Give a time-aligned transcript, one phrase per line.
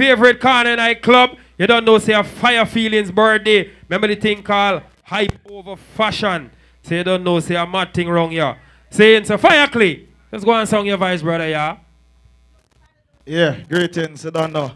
[0.00, 1.36] favorite corner night club.
[1.58, 3.70] You don't know, say a fire feelings birthday.
[3.86, 6.50] Remember the thing called hype over fashion.
[6.82, 8.56] Say you don't know, say a mad thing wrong here.
[8.88, 10.08] Saying so fire clay.
[10.32, 11.76] Let's go and song your voice, brother, yeah.
[13.26, 14.72] Yeah, greetings, you don't know.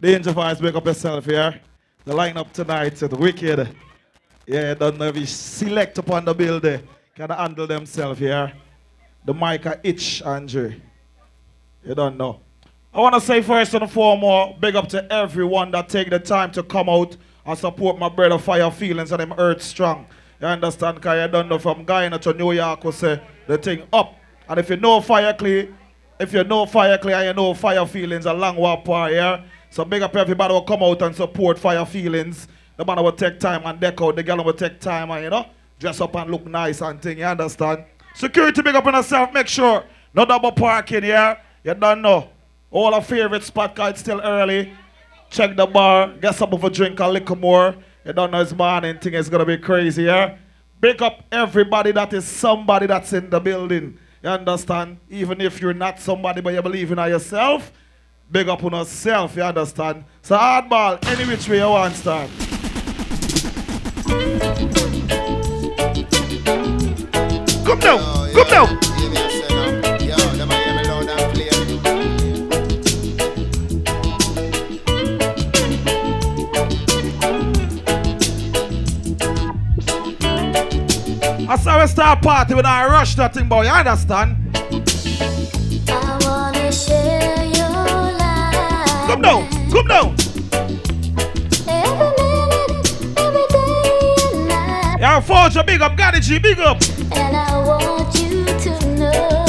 [0.00, 1.60] Danger Voice, wake up yourself here.
[2.04, 3.68] The lineup tonight is wicked.
[4.46, 6.82] Yeah, don't know if you select upon the building,
[7.14, 8.52] can handle themselves here.
[9.24, 10.74] The Micah Itch, Andrew.
[11.84, 12.40] You don't know.
[12.94, 16.52] I want to say first and foremost, big up to everyone that take the time
[16.52, 20.06] to come out and support my brother Fire Feelings and them Earth Strong.
[20.40, 20.98] You understand?
[20.98, 24.14] Because you don't know from Guyana to New York, we say the thing up.
[24.48, 25.74] And if you know Fire Clay,
[26.20, 29.44] if you know Fire Clay and you know Fire Feelings, a long walk par here.
[29.70, 32.46] So big up everybody will come out and support Fire Feelings.
[32.76, 34.14] The man will take time and deck out.
[34.14, 35.46] The girl will take time and, you know,
[35.80, 37.18] dress up and look nice and thing.
[37.18, 37.86] You understand?
[38.14, 39.32] Security big up on yourself.
[39.32, 39.82] Make sure
[40.14, 41.40] no double parking here.
[41.64, 42.28] You don't know.
[42.74, 44.72] All our favorite spot, cause it's still early.
[45.30, 47.76] Check the bar, get some of a drink a little more.
[48.04, 50.38] You don't know it's morning thing is gonna be crazy, yeah?
[50.80, 53.96] Big up everybody that is somebody that's in the building.
[54.24, 54.98] You understand?
[55.08, 57.70] Even if you're not somebody but you believe in yourself,
[58.28, 60.04] big up on yourself, you understand?
[60.22, 62.28] So hardball, any which way you want start.
[67.64, 68.83] Come down, come down.
[81.46, 83.64] I saw we start party when I rush that thing, boy.
[83.64, 84.36] You understand?
[85.88, 87.68] I wanna share your
[88.16, 89.06] life.
[89.06, 90.16] Come down, come down.
[91.68, 94.96] Every minute, every day and night.
[95.00, 96.80] Yeah, Forge, big up, Gaddy G, big up.
[97.12, 99.44] And I want you to know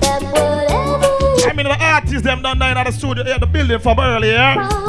[0.00, 3.78] that whatever I mean, the artists, them done down at the studio, yeah, the building
[3.78, 4.52] from earlier.
[4.52, 4.87] you oh,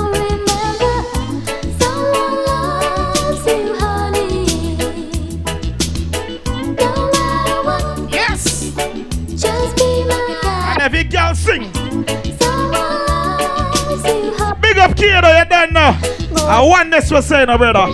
[15.00, 16.00] up, Kido, you done now.
[16.48, 17.88] I want this was saying, brother.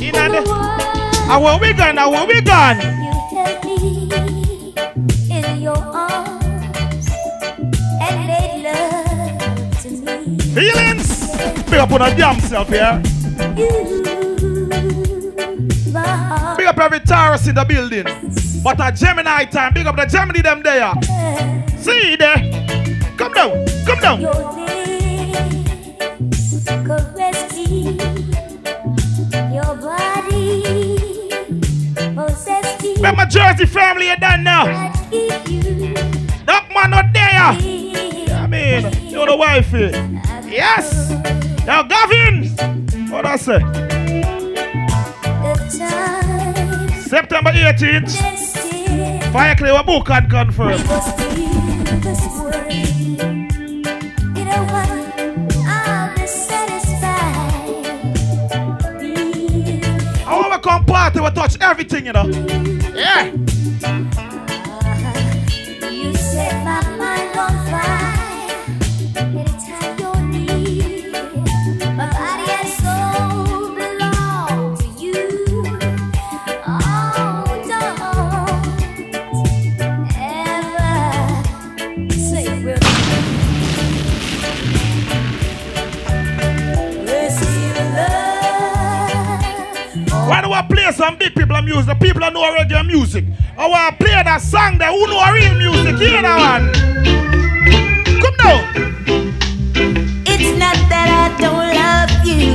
[0.00, 0.44] In the,
[1.30, 2.80] and where we gone, and where we gone.
[5.60, 5.74] You.
[10.54, 11.28] Feelings.
[11.70, 13.02] Big up on a damn self here.
[13.56, 13.68] You,
[16.56, 18.04] Big up every Taurus in the building.
[18.62, 20.92] But a Gemini time, big up the Gemini them there.
[21.78, 22.36] See there.
[23.16, 24.67] Come down, come down.
[33.28, 34.64] Jersey family, you done now.
[34.66, 35.94] I give you
[36.46, 37.52] That man not there.
[37.60, 38.30] me.
[38.32, 39.90] I mean, you're the wifey.
[40.50, 41.10] Yes.
[41.66, 42.48] Now, Gavin.
[43.10, 43.58] What I say?
[47.02, 48.02] September 18th.
[48.20, 50.78] nested Fire Clay book and confirm.
[61.88, 62.26] Touch you know.
[62.94, 64.37] Yeah.
[91.08, 91.86] I some big people are music?
[91.86, 93.24] The people that know reggae music.
[93.56, 95.96] I want to play that song that who know real music.
[95.96, 96.68] Hear that one.
[98.20, 98.60] Come now.
[100.28, 102.52] It's not that I don't love you.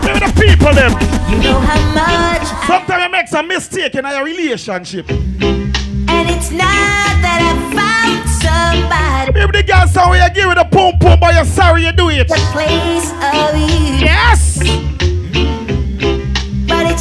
[0.00, 0.96] Maybe the people them.
[1.28, 5.10] You know how much I Sometimes you make some mistake in your relationship.
[5.10, 10.50] And it's not that I found somebody Maybe the girl say oh, where you give
[10.50, 12.26] it a pum pum, but you're sorry you do it.
[12.26, 14.00] the place of you.
[14.00, 15.09] Yes.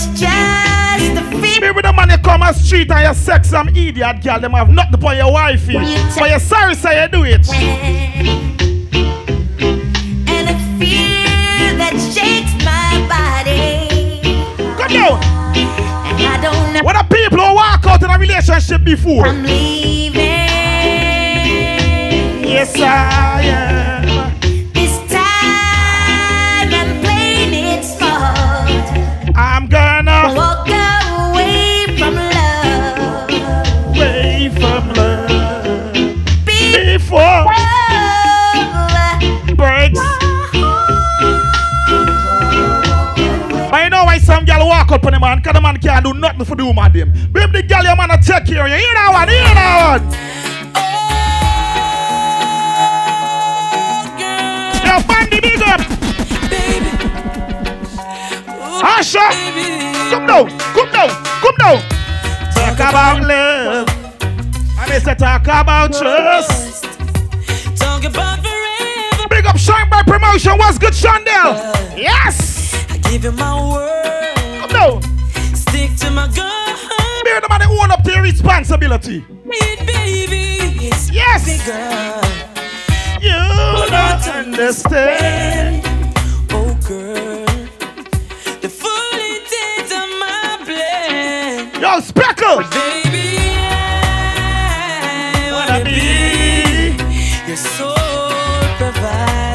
[0.01, 1.59] It's just the feeling.
[1.59, 4.69] Maybe the man you come on street and you sex some idiot girl, them have
[4.69, 5.73] nothing upon your wifey.
[5.73, 7.45] But you're sorry say you do it.
[10.29, 14.45] And a fear that shakes my body.
[14.79, 15.19] Come down.
[16.07, 19.27] And I don't know What the people who walk out in a relationship before?
[19.27, 20.21] I'm leaving.
[22.47, 23.98] Yes, I am.
[45.69, 47.11] Man can't do nothing for the woman them.
[47.31, 48.77] Baby the girl your man a take care of you.
[48.77, 50.03] Hear that one, hear that one.
[54.85, 55.81] Yo, Bandy, big up.
[58.81, 59.25] Asha,
[60.09, 61.09] come down, come down,
[61.41, 61.77] come down.
[62.53, 63.87] Talk about love.
[64.77, 66.85] I may say talk about trust.
[67.77, 69.27] Talk about forever.
[69.29, 70.57] Big up Shine by Promotion.
[70.57, 71.53] What's good, Shondell?
[71.95, 72.73] Yes.
[72.89, 73.98] I give you my word.
[74.69, 75.01] Down.
[75.55, 76.59] Stick to my gun.
[77.41, 79.23] The man that own up to your responsibility.
[79.45, 80.91] It, baby.
[81.11, 81.45] Yes.
[81.45, 82.19] bigger.
[83.21, 83.39] You
[83.87, 85.83] don't understand.
[86.51, 87.45] Oh, girl.
[88.61, 91.81] The full intent of my plan.
[91.81, 92.59] Yo, Speckle.
[92.69, 93.27] Baby,
[93.71, 96.97] I wanna be
[97.47, 99.48] your sole provider.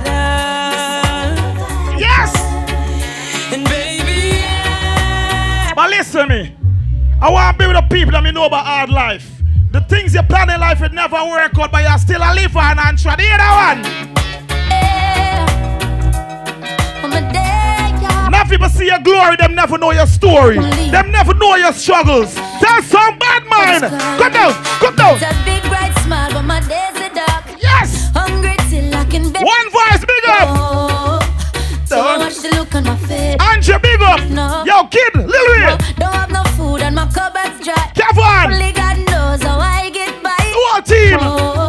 [6.15, 6.57] Listen to me.
[7.21, 9.43] I want to be with the people that me know about hard life.
[9.73, 12.59] The things you plan in life, it never work out, but you're still a liver
[12.59, 12.79] and.
[12.79, 13.83] You hear that one?
[18.29, 20.59] Enough people see your glory, them never know your story.
[20.91, 22.35] Them never know your struggles.
[22.35, 23.81] Tell some bad man.
[24.19, 25.15] Come down, come down.
[25.19, 27.45] It's a big bright smile, but my days are dark.
[27.61, 28.11] Yes.
[28.15, 29.43] Hungry till I can bear.
[29.43, 30.49] One voice, big up.
[30.55, 31.19] Oh,
[31.87, 33.37] so watch the look on my face.
[33.41, 34.21] Andrew, big up.
[34.31, 34.65] No.
[34.65, 35.79] Yo, kid, Lil
[37.05, 37.91] my cupboard's dry.
[37.95, 38.53] Kevin.
[38.53, 40.37] Only God knows how I get by.
[40.39, 41.19] The whole team.
[41.21, 41.69] Oh,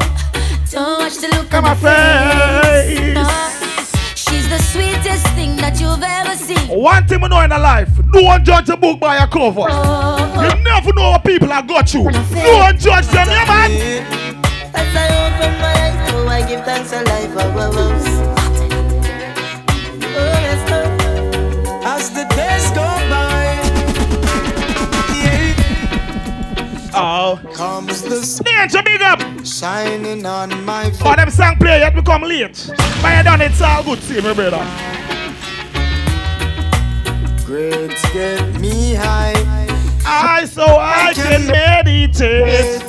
[0.72, 3.00] don't watch the look on on, my face.
[3.00, 3.16] face.
[3.16, 3.28] No,
[4.16, 6.68] she's the sweetest thing that you've ever seen.
[6.80, 9.68] One thing we know in the life, no one judge a book by a cover.
[9.70, 12.04] Oh, You never know what people have got you.
[12.04, 13.72] No one judge them, yeah, man.
[14.76, 17.32] As I open my eyes, oh, I give thanks for life.
[17.36, 18.32] Oh, oh, oh.
[20.18, 21.84] Oh, yes, Lord.
[21.86, 23.45] as the days go by.
[26.98, 27.40] Oh.
[27.54, 29.20] Comes the Danger, big up.
[29.46, 31.02] shining on my face.
[31.02, 32.72] For them song play, yet become late.
[33.02, 34.66] But you done it's all good, see me, brother.
[37.46, 39.34] Grades get me high.
[40.06, 42.82] I so I can meditate.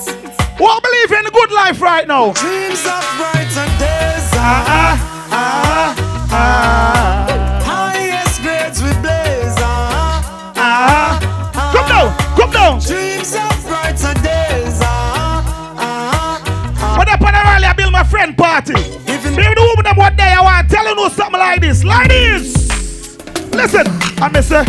[0.58, 2.32] Who believe in good life right now?
[2.32, 4.30] Dreams of brighter days.
[4.38, 5.94] Ah, ah, ah,
[6.30, 7.35] ah, Highest
[18.34, 19.12] rally, I build my friend party.
[19.12, 21.84] Even Maybe the woman them one day I want tell you something like this.
[21.84, 22.66] Like this.
[23.52, 23.86] Listen,
[24.22, 24.64] I miss her.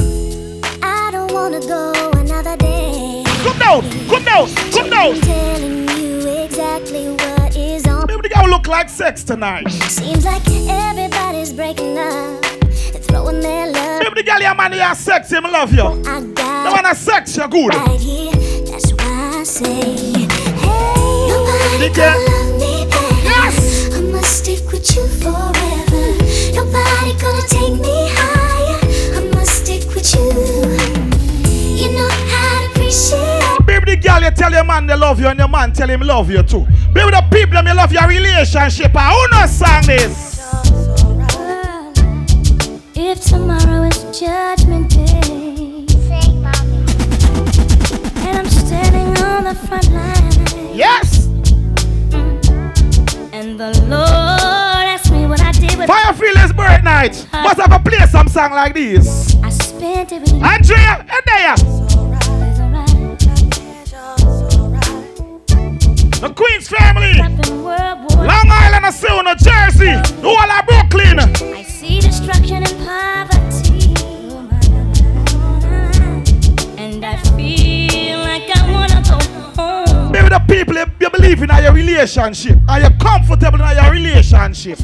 [0.83, 3.23] I don't wanna go another day.
[3.43, 5.15] Come down, come down, come down.
[5.15, 8.05] I'm Telling you exactly what is on.
[8.07, 9.69] Maybe the girl look like sex tonight.
[9.71, 12.43] Seems like everybody's breaking up
[12.93, 14.03] and throwing their love.
[14.03, 15.83] Maybe the girl your man you sex him love you.
[15.83, 17.75] I The got man has sex you good.
[17.75, 18.31] right here.
[18.65, 20.27] That's why I say,
[20.63, 21.95] hey, nobody Nigga.
[21.95, 22.46] gonna
[24.27, 26.05] stick with you forever.
[26.53, 28.79] Nobody gonna take me higher.
[29.17, 30.27] I must stick with you.
[31.75, 33.65] You know how to appreciate.
[33.65, 36.01] Baby, the girl you tell your man they love you and your man tell him
[36.01, 36.65] love you too.
[36.93, 38.95] Baby, the people them you love your relationship.
[38.95, 40.37] and Who not sang this?
[42.99, 45.85] If tomorrow is judgment day,
[48.25, 51.27] and I'm standing on the front line, Yes.
[53.31, 54.16] and the Lord
[56.87, 57.27] Night.
[57.33, 59.35] Must have a play some song like this.
[59.43, 60.41] I spent it with.
[60.41, 61.55] Andrea, and there.
[66.21, 67.11] The Queen's family.
[68.31, 69.91] Long Island, see New Jersey.
[70.21, 71.19] Whole of Brooklyn.
[71.19, 73.93] I see destruction and poverty.
[76.77, 79.19] And I feel like I wanna go
[79.61, 80.11] home.
[80.13, 82.59] Maybe the people you you believe in are your relationship.
[82.69, 84.79] Are you comfortable in your relationship?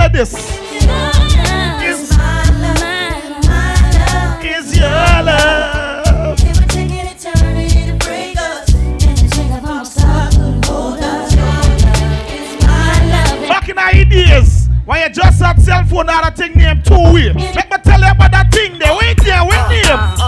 [0.00, 0.32] Said this.
[0.32, 4.44] It's my love, my love.
[4.44, 6.38] Is your love.
[6.40, 8.74] It would take an eternity to break us.
[8.74, 11.34] And the chain of our stars couldn't hold us.
[11.34, 13.48] It's my love.
[13.48, 16.94] Back in the ideas, when you just had cell phone, that other thing named two
[17.12, 17.32] way.
[17.32, 18.96] Let me tell you about that thing there.
[18.96, 19.92] Wait there, wait there.
[19.92, 20.19] Uh-huh.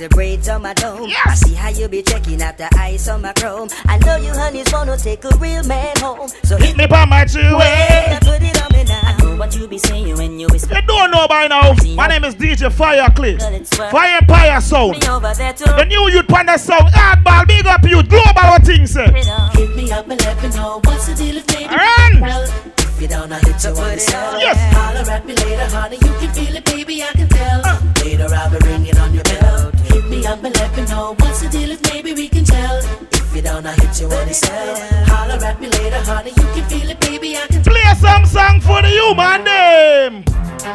[0.00, 1.10] The braids on my dome.
[1.10, 1.20] Yes.
[1.26, 3.68] I see how you be checking out the ice on my chrome.
[3.84, 6.30] I know you honeys wanna take a real man home.
[6.42, 8.06] So hit me by my two way.
[8.08, 9.00] and put it on me now.
[9.04, 11.74] I know what you be saying when you whisper You don't know by now.
[11.94, 13.42] My name is DJ Fire Cliff.
[13.92, 14.92] Fire Empire Sound.
[14.92, 16.88] me over there to The new youth panda sound.
[16.94, 18.08] Hardball, big up youth.
[18.08, 19.04] Global what things say.
[19.52, 22.48] Hit me up and let me know what's the deal if baby Run!
[22.78, 24.40] If you don't, I'll hit you on the cell.
[24.40, 24.74] Yes.
[24.74, 25.96] Holler at me later, honey.
[25.96, 27.02] You can feel it, baby.
[27.02, 27.60] I can tell.
[27.66, 27.80] Uh.
[28.02, 29.59] Later, I'll be ringing on your bell.
[30.20, 31.70] Hit me up and let me know what's the deal.
[31.70, 32.76] If maybe we can tell.
[33.10, 34.76] If you don't, I hit you on the cell.
[35.06, 36.28] Holler at me later, honey.
[36.30, 37.38] You can feel it, baby.
[37.38, 37.72] I can tell.
[37.72, 40.24] Play some song for the human name.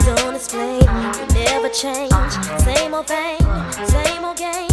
[0.02, 2.34] Don't explain, you never change.
[2.66, 3.38] Same old thing,
[3.86, 4.70] same old game.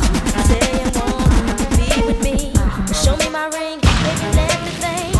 [0.49, 2.53] Say you want to be with me.
[2.97, 5.17] Show me my ring, baby, let me think.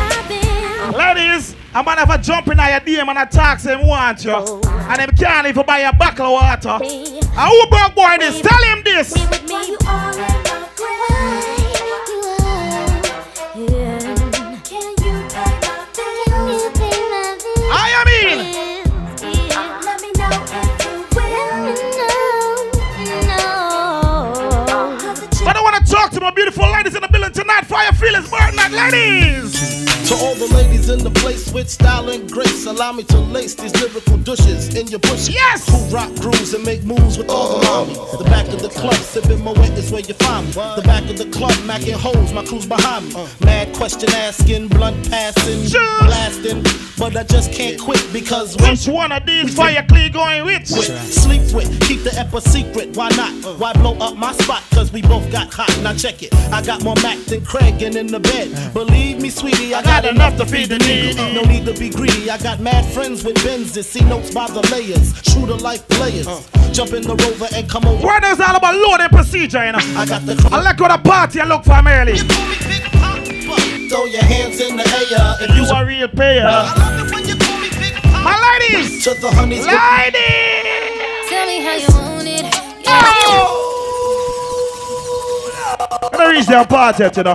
[0.00, 4.32] I've been Ladies, a man ever jump in your DM and attack him want you.
[4.34, 6.78] And him can't even buy a bottle of water.
[6.80, 7.18] me.
[7.18, 8.40] And who broke boy this?
[8.40, 9.12] Tell him this.
[9.14, 10.68] Be with me, you all in my
[14.64, 16.24] Can you pay my bills?
[16.26, 17.70] Can you pay my bills?
[17.72, 18.38] I mean,
[19.84, 21.54] Let me know if you will.
[23.26, 23.38] No,
[24.36, 25.44] no.
[25.44, 27.66] but I want to talk to my beautiful ladies in the building tonight.
[27.66, 29.84] Fire feelings, burn night, ladies.
[30.08, 33.54] To all the ladies in the place with style and grace, allow me to lace
[33.54, 35.30] these lyrical douches in your bushes.
[35.30, 35.66] Yes.
[35.68, 37.96] Who rock grooves and make moves with all the mommies.
[37.98, 38.18] Oh.
[38.18, 40.52] The back of the club, sipping my wet is where you find me.
[40.52, 43.14] The back of the club, macking holes, my crew's behind me.
[43.16, 43.26] Uh.
[43.44, 45.70] Mad question asking, blunt passing,
[46.06, 46.62] blasting,
[46.98, 50.70] but I just can't quit because Which one of these fire clean going with?
[50.70, 52.94] with, sleep with, keep the ep a secret.
[52.94, 53.32] Why not?
[53.42, 53.54] Uh.
[53.54, 54.62] Why blow up my spot?
[54.74, 55.74] Cause we both got hot.
[55.82, 56.34] Now check it.
[56.52, 58.72] I got more Mac than Craig and in the bed.
[58.72, 61.16] Believe me, sweetie, I got enough to feed the need.
[61.16, 62.30] No need to be greedy.
[62.30, 63.84] I got mad friends with Benzes.
[63.84, 65.20] See notes by the layers.
[65.22, 66.26] True to life players.
[66.72, 68.04] Jump in the rover and come over.
[68.04, 69.78] What is all about loading procedure, you know?
[69.78, 72.16] I got the I like go to party and look for me early.
[72.16, 73.88] You call me Big Poppa.
[73.88, 76.46] Throw your hands in the air if You a real player.
[76.46, 78.24] I love it when you call me Big Poppa.
[78.24, 79.04] My ladies!
[79.04, 79.66] To the honeys.
[79.66, 81.30] Ladies!
[81.30, 82.44] Tell me how you want it.
[82.82, 83.02] Yeah.
[83.02, 83.63] I'm
[86.12, 87.34] gonna reach their party, you know.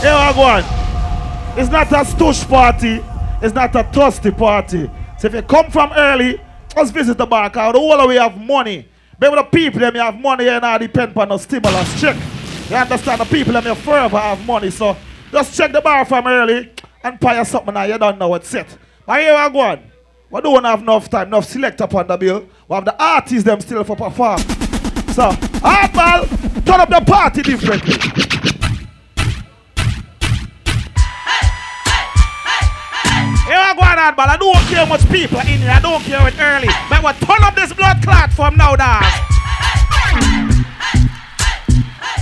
[0.00, 1.58] Here I go on.
[1.58, 3.02] It's not a stush party.
[3.42, 4.90] It's not a thirsty party.
[5.18, 6.40] So if you come from early,
[6.74, 7.50] just visit the bar.
[7.50, 8.88] Cause the whole of we have money.
[9.20, 12.16] Maybe the people them have money and now depend on the stimulus check.
[12.70, 13.20] You understand?
[13.20, 14.70] The people them forever have money.
[14.70, 14.96] So
[15.30, 16.70] just check the bar from early
[17.02, 18.66] and buy something now you don't know what's it.
[19.06, 19.80] But here I go on.
[20.30, 22.48] We don't have enough time, enough select upon the bill.
[22.68, 24.38] We have the artists them still for perform.
[25.10, 25.28] So,
[25.58, 27.94] hardball, turn up the party differently.
[33.42, 34.28] Here I go on, hardball.
[34.28, 35.70] I don't care much people in here.
[35.70, 36.68] I don't care it early.
[36.88, 39.02] But we turn up this blood clot from now, dog.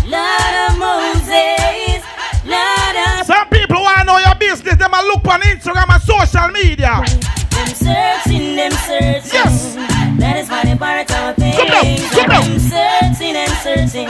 [0.09, 2.01] Lord of Moses,
[2.49, 4.77] Lord of Some people want to know your business.
[4.77, 7.38] Them a look on Instagram and social media.
[7.79, 9.39] Searching, them searching.
[9.39, 9.75] Yes.
[10.19, 11.55] That is why they part of things.
[11.55, 12.43] Come down, come down.
[12.43, 14.09] Them searching and searching.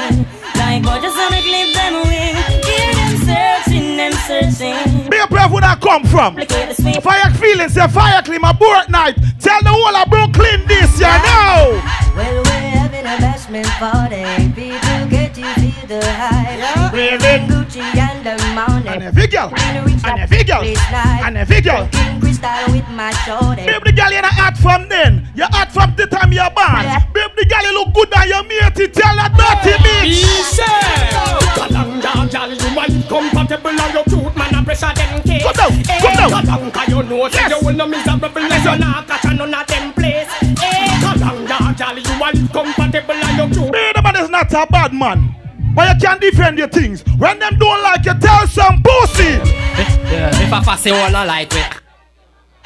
[0.57, 2.37] Like gorgeous on the clip them wing.
[2.65, 5.11] Hear them searching, them searching.
[5.11, 6.37] Be a brave where that come from.
[6.37, 7.03] Replicate the sweet.
[7.03, 9.21] Fire feelings, say fire clean my board night.
[9.39, 11.77] Tell the whole of Brooklyn this, you know.
[12.17, 14.25] Well, we're having a bashment party.
[14.57, 15.18] People get to feel
[15.89, 16.93] the hype.
[16.93, 18.87] We're in Gucci and the mountain.
[18.93, 21.89] And every girl, and every girl, and every girl.
[21.91, 23.65] King Crystal with my shorty.
[23.65, 25.27] Baby, the girl you're not hot from then.
[25.35, 26.85] You're hot from the time you're born.
[27.17, 30.61] Baby, the girl you look good and your mate tell that dirty bitch.
[31.57, 35.43] Kalanga, girl, you are compatible and you cute, man, a pressure them case.
[35.43, 36.31] Come down, Eh, come down.
[36.45, 37.51] Kalanga, you know, say Yes.
[37.51, 40.29] you will no miserable as you not catch a none of them place.
[40.43, 43.73] Eh, Kalanga, girl, you are compatible and you cute.
[43.73, 45.35] Me, the man is not a bad man.
[45.75, 47.03] But you can't defend your things.
[47.19, 49.39] When them don't like you, tell some pussy.
[50.11, 51.67] If I pass it all I like it.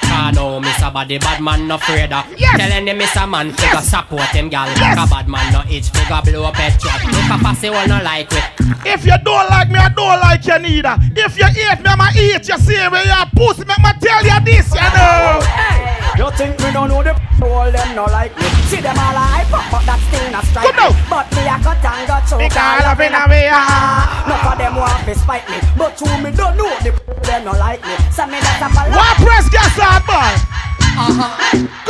[0.04, 0.92] Ah no, Mr.
[0.92, 2.58] Body bad man no afraid of Yes.
[2.58, 3.28] Telling them Mr.
[3.28, 3.88] Man figure Yes.
[3.88, 4.98] support him gal Yes.
[4.98, 7.86] A bad man no itch figure blow up head trap If I pass it all
[7.86, 8.44] no like it
[8.84, 10.96] If you don't like me, I don't like you neither.
[11.16, 13.64] If you hate me, I'ma eat you same way you pussy.
[13.64, 15.91] Make me tell you this, you know.
[16.22, 18.46] You think we don't know the all them no like me?
[18.70, 20.94] See them all hype up, but that still not strike Come me.
[21.10, 22.38] But me I cut and got choke.
[22.38, 24.22] Because all of up in in a a way, ah.
[24.30, 26.94] None of them want to spite me, but you me don't know the
[27.26, 27.98] them no like me.
[28.14, 29.02] So me that up a lot.
[29.02, 30.38] What press gas hard ball?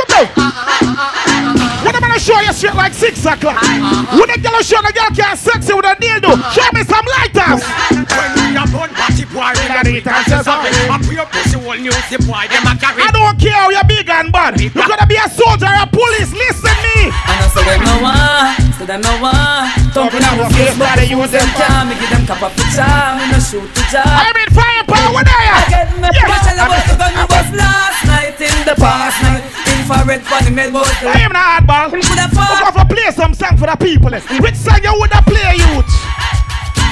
[0.00, 1.28] Come down.
[1.82, 3.58] When I'm gonna show you straight like six o'clock.
[3.58, 4.18] Uh-huh.
[4.18, 6.38] When the girl show the girl can't sexy with a dildo.
[6.54, 7.62] Show me some lighters.
[7.90, 10.70] When we a born batty boy, we a beat and say sorry.
[10.86, 13.02] I pray your pussy whole news the boy them a carry.
[13.02, 14.60] I don't care how you're big and bad.
[14.60, 16.30] You gotta be a soldier or a police.
[16.30, 17.10] Listen me.
[17.10, 19.66] And I say them no one, say them no one.
[19.90, 21.90] Thumping on the face, but they use them jam.
[21.90, 22.86] Me give them cap of picture,
[23.18, 24.06] me no shoot the job.
[24.06, 25.10] I mean firepower.
[25.10, 25.58] What are you?
[25.66, 26.46] Get me yes.
[26.46, 29.61] tell about the gun was last night in the past night.
[29.92, 31.92] Made both the I am not hardball.
[31.92, 32.72] We fought.
[32.74, 34.10] go for play some song for the people.
[34.40, 35.88] Which song you woulda play, youth?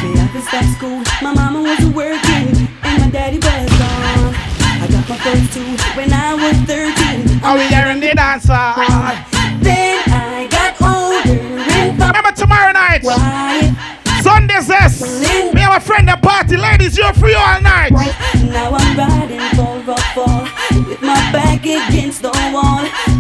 [0.05, 1.01] Me have to stop school.
[1.21, 4.35] My mama was working and my daddy was gone.
[4.81, 5.65] I got my first two
[5.97, 7.41] when I was 13.
[7.43, 8.77] Are we here in the dance hall?
[9.61, 13.03] Then I got older Remember tomorrow night?
[13.03, 13.75] why
[14.23, 15.01] Sunday says.
[15.53, 16.57] Me and my friend the party.
[16.57, 17.93] Ladies, you're free all night.
[17.93, 19.50] now I'm riding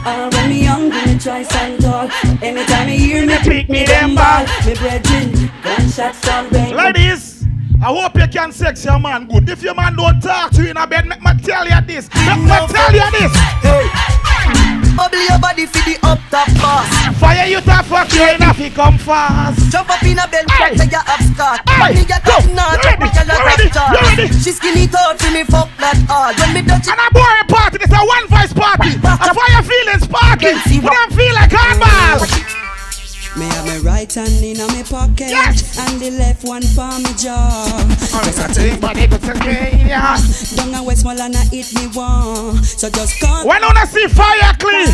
[0.03, 2.09] I when me young, gonna try stand tall.
[2.43, 4.45] Anytime you hear me, pick me them ball.
[4.67, 6.75] Me brethren, gunshots sound ring.
[6.75, 7.45] Ladies,
[7.83, 9.49] I hope you can sex your man good.
[9.49, 12.09] If your man don't talk to you in a bed, make me tell you this.
[12.27, 14.10] Make me tell you this.
[15.01, 16.85] Bubble your body for the up top boss.
[17.17, 19.73] Fire you to fuck you enough, he come fast.
[19.73, 20.45] Jump up in a Hey.
[20.45, 22.37] crack till you have When me get Go.
[22.37, 23.09] up now, You jump ready?
[23.09, 23.63] up till you You ready?
[23.65, 23.89] have scar.
[23.97, 24.41] You ready?
[24.45, 26.37] She skinny tall, for me fuck that hard.
[26.39, 28.93] When me touch it, And a boring party, this a one voice party.
[29.01, 30.53] A fire feelings party.
[30.69, 32.70] We don't feel like hardball.
[33.37, 35.79] Me have my right hand in my pocket Yes.
[35.79, 37.63] and the left one for me jaw.
[38.25, 39.35] Just a thing, but it was a
[39.87, 40.19] yeah.
[40.57, 42.59] Down a Westmoreland and eat me one.
[42.65, 44.91] So just come When I see fire clean,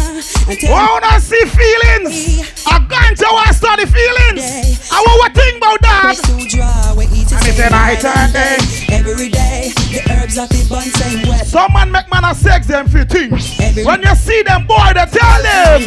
[0.46, 4.90] when tell I see feelings, I'm going to want to study feelings.
[4.92, 6.16] I want to think about that.
[6.20, 8.58] to draw where eat And it's a night and day.
[8.94, 11.46] Every day, the herbs of the bun same wet.
[11.46, 13.56] Some man make man a sex them for things.
[13.84, 15.80] When you see them boy, they tell them.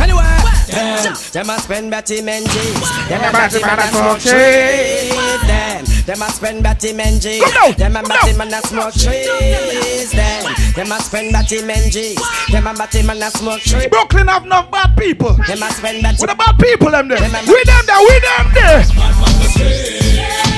[0.00, 0.24] Anyway,
[0.66, 2.90] them, them a spend Betty Menzies.
[3.08, 5.10] Them a Betty man a smoke trees.
[5.46, 6.92] Them, them a spend Betty.
[6.92, 10.12] Come Them a Betty man a smoke trees.
[10.12, 12.18] Them, them a spend Betty Menzies.
[12.50, 13.88] Them a Betty man a smoke trees.
[13.88, 15.34] Brooklyn have no bad people.
[15.46, 16.18] Them a spend Betty.
[16.18, 17.18] What bad people them there?
[17.18, 20.51] We them there, we them there.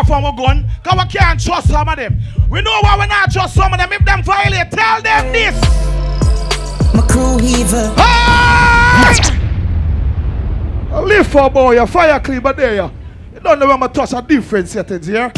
[0.00, 2.18] I stay far from a gun, cause we can't trust some of them.
[2.50, 3.92] We know why we not trust some of them.
[3.92, 5.60] If them violate, tell them this.
[6.94, 7.92] my crew heaver.
[7.96, 9.36] Hey!
[11.02, 12.90] Live for boy, a fire clean, but there you.
[13.34, 15.30] You don't know when I touch a different settings here.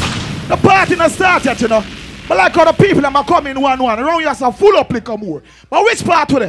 [0.47, 1.83] The party not start yet, you know.
[2.27, 3.99] But like other people, are coming one one.
[3.99, 5.43] Around you, some full up liquor more.
[5.69, 6.39] But which part to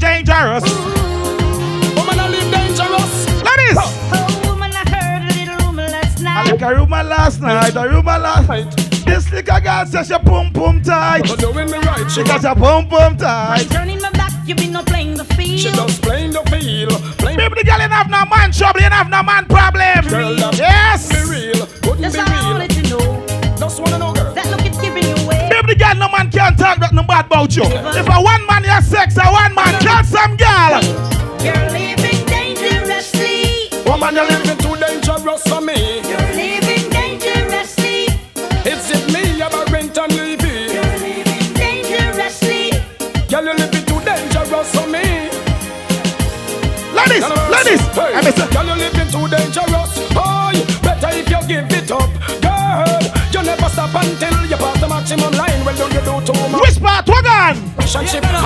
[0.00, 0.64] dangerous.
[1.96, 3.12] Woman, I live dangerous.
[3.44, 3.76] Ladies!
[3.78, 6.50] Oh, woman, I heard a little rumor last I night.
[6.50, 8.76] like a rumor last night, a rumor last night.
[9.06, 11.22] This little girl says she pum pum tight.
[11.28, 13.68] But doing me right, she She got got your pum pum tight.
[13.70, 15.58] Turning my back, you been no playing the field.
[15.60, 15.88] she field.
[15.88, 16.90] just playing the field.
[17.18, 20.08] Playing Maybe the girl ain't have no man trouble, ain't have no man problem.
[20.08, 21.08] Girl, Yes!
[21.08, 21.66] be real.
[21.82, 23.56] Couldn't That's be all I wanted to know.
[23.58, 24.12] Just wanna know,
[25.80, 27.64] girl no man can't talk nothing bad about you.
[27.64, 30.76] If a one man has sex, a one man kill some girl.
[31.40, 33.72] You're living dangerously.
[33.88, 36.04] Woman, you're living too dangerous for me.
[36.04, 38.12] You're living dangerously.
[38.68, 40.68] Is it me, you're a rent and leave it?
[40.76, 42.76] You're living dangerously.
[43.30, 45.32] Girl, you're living too dangerous for me.
[46.92, 47.80] Ladies, None ladies.
[47.96, 49.92] Hey, I miss girl, you're living too dangerous.
[50.12, 50.52] Oh,
[50.84, 52.10] better if you give it up,
[52.44, 53.00] girl.
[53.32, 54.59] You never stop until you
[55.00, 55.64] pass the maximum line.
[55.64, 57.08] Well, don't you do too much Which part?
[57.08, 57.56] On?
[57.76, 58.36] relationship and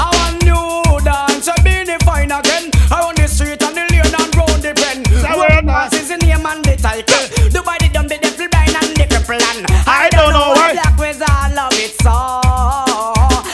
[0.00, 2.70] I want new dance, I be fine again.
[2.90, 5.02] Around the street and the lane and round the pen.
[5.66, 7.24] Dance is the name and the title.
[7.50, 10.72] Dubai the dumb, the devil blind and the cripple and I don't know why.
[10.72, 12.12] Black with I love it so.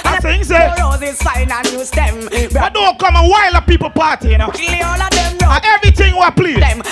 [0.07, 0.57] I think so.
[0.79, 2.29] Roses fine and you stem.
[2.53, 4.51] But don't come and while a people party, you know.
[4.51, 5.35] Kill all of them
[5.85, 6.59] everything what please.
[6.61, 6.83] them.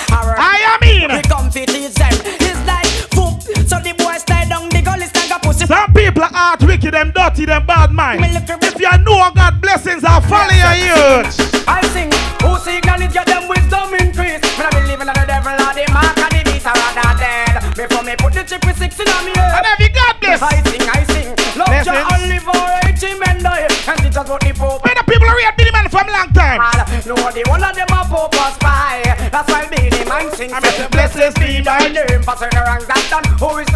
[5.67, 8.21] Some people are heart wicked, them dirty, them bad mind.
[8.21, 8.63] Me look around.
[8.63, 11.33] If you know God blessings are follow your youth.
[11.67, 12.11] I sing,
[12.43, 14.43] who signal it, get them wisdom increase.
[14.59, 17.55] When I believe in the devil or the mark of the beast, I rather dead.
[17.75, 19.63] Before me put the chip with six in on me head.
[19.63, 20.41] And every God bless.
[20.43, 21.95] I sing, I sing, love Blessings.
[21.95, 23.67] Jah and live for eighty men die.
[23.87, 26.29] And teach us what the Pope Where the people are real Billy man from long
[26.35, 26.59] time.
[27.07, 29.01] No, the one of them a Pope or spy.
[29.31, 30.51] That's why the man sing.
[30.53, 32.21] I mean, blessed be thy name.
[32.21, 33.72] For certain wrongs that done, who is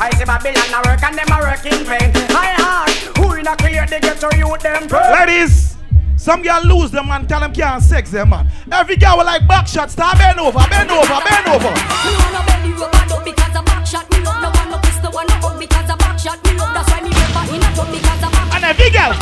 [0.00, 2.08] I see Babylon a work and them a work in vain.
[2.32, 5.12] I heart, who in a clear they get to you them pray.
[5.12, 5.76] Ladies.
[6.16, 8.48] Some girl lose them and tell them can't sex them man.
[8.72, 11.68] Every girl will like back shots, start bend over, bend over, bend over.
[11.68, 14.10] You want no you rub and up because a back shot.
[14.10, 16.40] Me love no one no pistol, one no because a back shot.
[16.44, 18.54] Me love that's why me never in a tub because a back.
[18.56, 19.12] And every girl,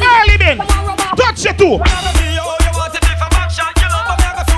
[0.00, 0.58] early men,
[1.16, 1.76] touch you too.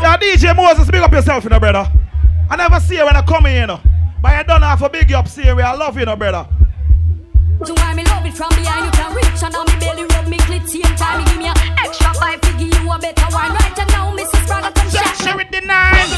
[0.03, 1.91] Yeah, DJ Moses, big up yourself, you know, brother.
[2.49, 3.81] I never see you when I come in, you know.
[4.25, 5.47] But I don't have a big up, see.
[5.47, 6.49] I love you, no brother.
[7.67, 10.27] To why me love it from behind, you can reach and on me belly rub
[10.29, 11.21] me clit same time.
[11.21, 11.53] You give me a
[11.85, 13.53] extra five to give you a better wine.
[13.53, 14.47] Right and now, Mrs.
[14.47, 16.09] Brother, come shake Share with the nine.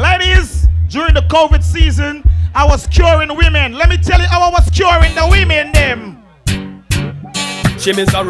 [0.00, 3.74] Ladies, during the COVID season, I was curing women.
[3.74, 6.24] Let me tell you how I was curing the women, them.
[7.78, 8.24] She is a.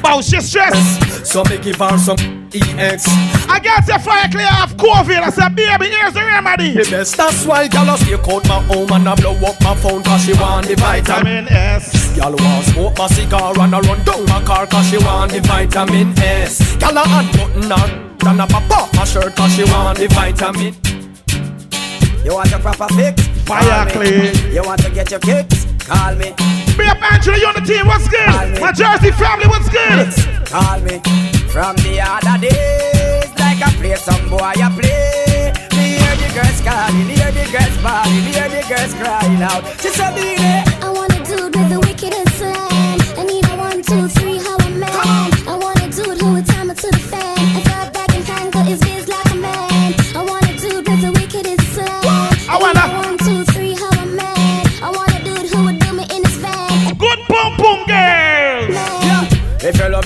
[0.00, 1.30] Bow, she stress.
[1.30, 3.04] So me give her some EX.
[3.48, 5.18] I got the fire clear off COVID.
[5.22, 6.72] I said, baby, here's the remedy.
[6.72, 7.16] The best.
[7.16, 10.32] That's why gyal stay out my home and I blow up my phone cause she
[10.34, 12.16] want the vitamin S.
[12.16, 15.40] Gyal want smoke my cigar and I run down my car cause she want the
[15.40, 16.60] vitamin S.
[16.76, 20.74] Gyal a unbutton her and a pop off my shirt cause she want the vitamin.
[22.24, 23.22] You want a proper fix?
[23.46, 24.32] Fire Call me.
[24.32, 24.52] clean.
[24.52, 25.64] You want to get your kicks?
[25.86, 26.34] Call me.
[26.76, 27.86] Be up Angela, you on the team.
[27.86, 28.26] What's good?
[28.60, 30.46] My Jersey family, what's good?
[30.46, 31.35] Call me.
[31.56, 35.54] From the other days, like I play some boy, I play.
[35.72, 39.64] Me hear the girls calling, hear the girls bawling, hear the girls crying out.
[39.80, 40.12] She said,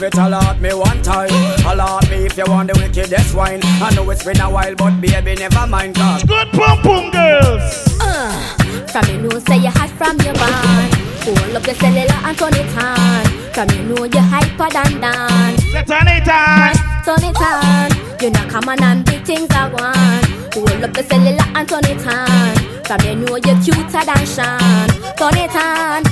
[0.01, 1.29] love it, alert me one time.
[1.67, 3.61] Alert me if you want the wickedest wine.
[3.63, 5.95] I know it's been a while, but baby, never mind.
[5.95, 7.99] Cause Good boom boom girls.
[8.01, 10.95] Uh, from you know say you hot from your band.
[11.25, 13.25] Hold up the cellular and turn it on.
[13.53, 15.63] From you know you hyper than dance.
[15.87, 16.75] Turn it on.
[17.05, 17.91] Turn it on.
[18.21, 20.55] You know come on and big things I want.
[20.55, 22.85] Hold up the cellular and turn it on.
[22.85, 24.89] From you know you're cuter than Sean.
[25.17, 26.10] Turn it on.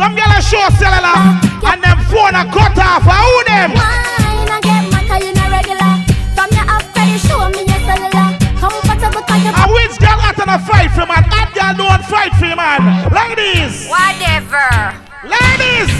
[0.00, 1.12] Some girl a show cellular
[1.60, 3.04] and them phone a cut off.
[3.04, 3.70] I Who them?
[3.76, 5.92] Wine and get mad 'cause you the regular.
[6.32, 8.32] From your half to show me your cellular.
[8.56, 11.20] Comfortable 'cause you A which girl out on a fight for man?
[11.28, 12.80] Hot girl don't fight for man.
[13.12, 13.92] Ladies.
[13.92, 14.96] Whatever.
[15.20, 15.92] Ladies.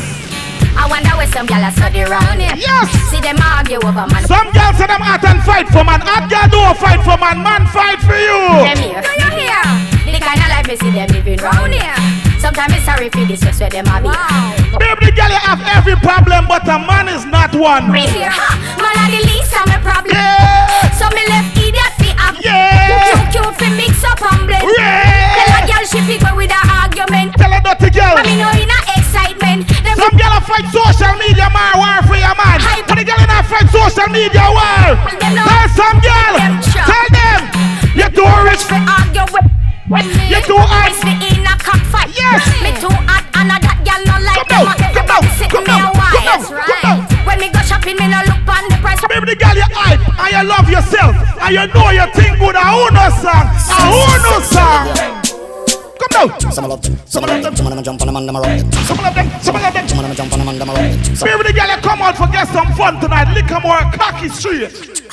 [0.80, 2.56] I wonder where some gyal are study round here.
[2.56, 2.88] Yes.
[3.12, 4.24] See them argue over man.
[4.24, 6.00] Some girls say them hot and fight for man.
[6.00, 7.42] Hot girl don't fight for man.
[7.42, 8.64] Man fight for you.
[8.64, 9.02] Them here.
[9.04, 9.60] Do you hear?
[10.08, 12.19] The kind of life me see them living round here.
[12.40, 14.08] Sometimes it's sorry for this where them are be.
[14.80, 17.92] Baby girl, you have every problem, but a man is not one.
[17.92, 18.32] Me here.
[18.32, 18.56] Ha!
[18.80, 20.16] Man are the least of my problem.
[20.16, 20.88] Yeah.
[20.96, 22.40] So me left idiot fi up.
[22.40, 23.28] Yeah.
[23.28, 24.64] Cute cute fi mix up and blend.
[24.72, 25.36] Yeah.
[25.36, 27.36] Tell a girl she fi go with her argument.
[27.36, 28.16] Tell a dirty girl.
[28.16, 29.68] I mean no in a excitement.
[29.84, 32.56] Them Some girl a fight social media man war for your man.
[32.88, 34.96] But the girl in a fight social media war.
[35.20, 36.34] Tell some girl.
[36.72, 37.49] Tell them.
[38.20, 39.48] You're too argue with.
[39.88, 40.24] with me.
[40.28, 40.92] You too hot.
[40.92, 42.12] Miss me in a cockfight.
[42.12, 42.44] Yes.
[42.60, 44.76] Me too hot and a that girl no like Come them.
[44.76, 46.12] down, come down, Sit come down, while.
[46.12, 46.84] come down, come right.
[46.84, 46.98] down.
[47.24, 49.00] When me go shopping, me no look on the price.
[49.08, 52.56] Baby, the girl you hype and you love yourself and you know you think good.
[52.60, 53.46] A who no song?
[53.48, 54.84] A who no song?
[55.96, 56.28] Come down.
[56.52, 58.26] Some of love them, some of love them, some of them jump on them and
[58.28, 58.68] them rock them.
[58.84, 59.84] Some of them, some of them.
[59.88, 60.92] Some of them jump on them and them rock them.
[61.24, 63.32] Baby, the girl you come out for get some fun tonight.
[63.32, 65.08] Lick more cocky straight.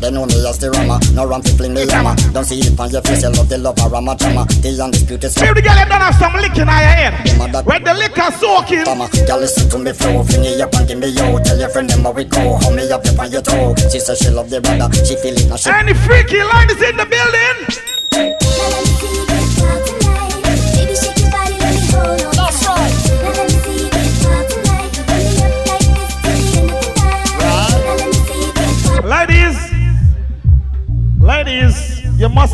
[0.00, 2.14] They know me as the rama, no ram fi fling the yama.
[2.32, 4.46] Don't see it on your face, you love the love a rama drama.
[4.62, 7.66] The undisputed Baby, the girl you don't have some licking on your head.
[7.66, 8.84] When the liquor soaking.
[8.86, 11.38] Mama, girl listen to me flow, fling it up and give me yo.
[11.42, 13.74] Tell your friend them how we go, hold me up up on your toe.
[13.90, 15.70] She say she love the brother, she feel it now she.
[15.70, 17.47] Any freaky ladies in the building?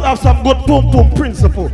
[0.04, 1.70] Have some good pum pum principle.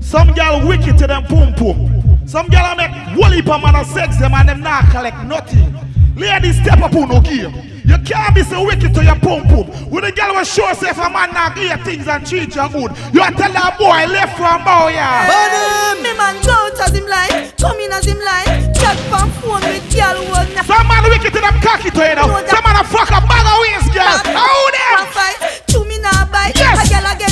[0.00, 2.26] Some girl wicked to them pum pum.
[2.26, 5.74] Some girl make woolly pa man and sex them and them not collect nothing.
[6.16, 7.52] Ladies, step up on no game.
[7.84, 9.66] You can't be so wicked to your pum pum.
[9.90, 12.68] When the girl was sure say if a man not you things and treat you
[12.70, 15.26] good, you are tell that boy left from bow yeah.
[15.26, 19.30] But me man go out as him like, come in as him like, chat from
[19.42, 20.66] phone with girl not.
[20.66, 22.30] Some man wicked to them cocky to you know.
[22.46, 24.18] Some man a fuck a bag of waist girl.
[24.34, 24.86] How them?
[25.10, 26.54] fight, to me now bite.
[26.54, 26.78] Yes.
[26.78, 27.22] A girl I get bright.
[27.22, 27.25] Yes.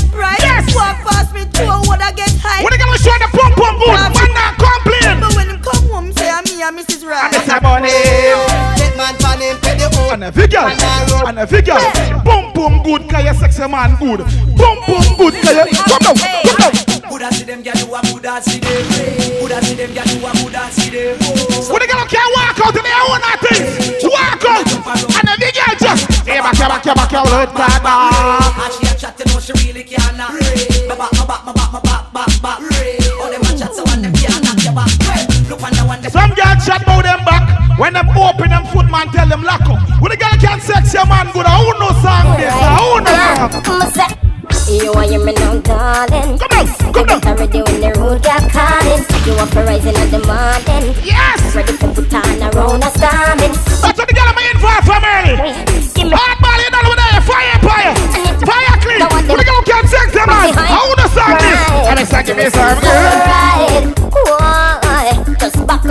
[0.74, 2.62] Walk past me, two would I get high.
[2.62, 5.22] When the girl show the pum pum good, man not complain.
[5.22, 7.06] But when him come home, say I'm me ah, and Mrs.
[7.06, 7.30] Right.
[7.30, 7.62] Mr.
[7.62, 7.94] Bunny.
[8.78, 11.78] Get man for him, pay the And a figure, and a figure.
[12.26, 14.26] Boom boom good, cause you sexy man good.
[14.58, 16.94] Boom boom good, cause you come down, come down.
[17.14, 18.82] Buddha see them gyal do a Buddha see them.
[19.38, 21.14] Buddha see them gyal do a Buddha see them.
[21.70, 24.66] When the girl can't walk out in their own things, walk out.
[25.14, 27.86] And the figure just, hey back here, back here, back here, red card.
[27.86, 30.43] And she a chat, you know she really can't
[37.76, 40.00] girls chat about them back when them open girl them lock up.
[40.00, 42.52] When the girl can't sex your man good, I who no song this?
[42.52, 44.20] I who no song?
[44.64, 46.38] You are your man now, darling.
[46.38, 47.20] Come down, come down.
[47.24, 49.02] Already when the road got calling.
[49.26, 50.94] You up for rising in the morning.
[51.04, 51.54] Yes.
[51.54, 53.52] Ready for put on a round of standing.
[53.52, 55.36] That's what the girl I'm in for from early.
[55.94, 57.20] Give me hard ball, you know over there.
[57.28, 57.94] Fire, fire,
[58.40, 59.04] fire clean.
[59.28, 61.60] When the girl can't sex your man, I who no song this?
[61.92, 63.13] And it's like give me some good.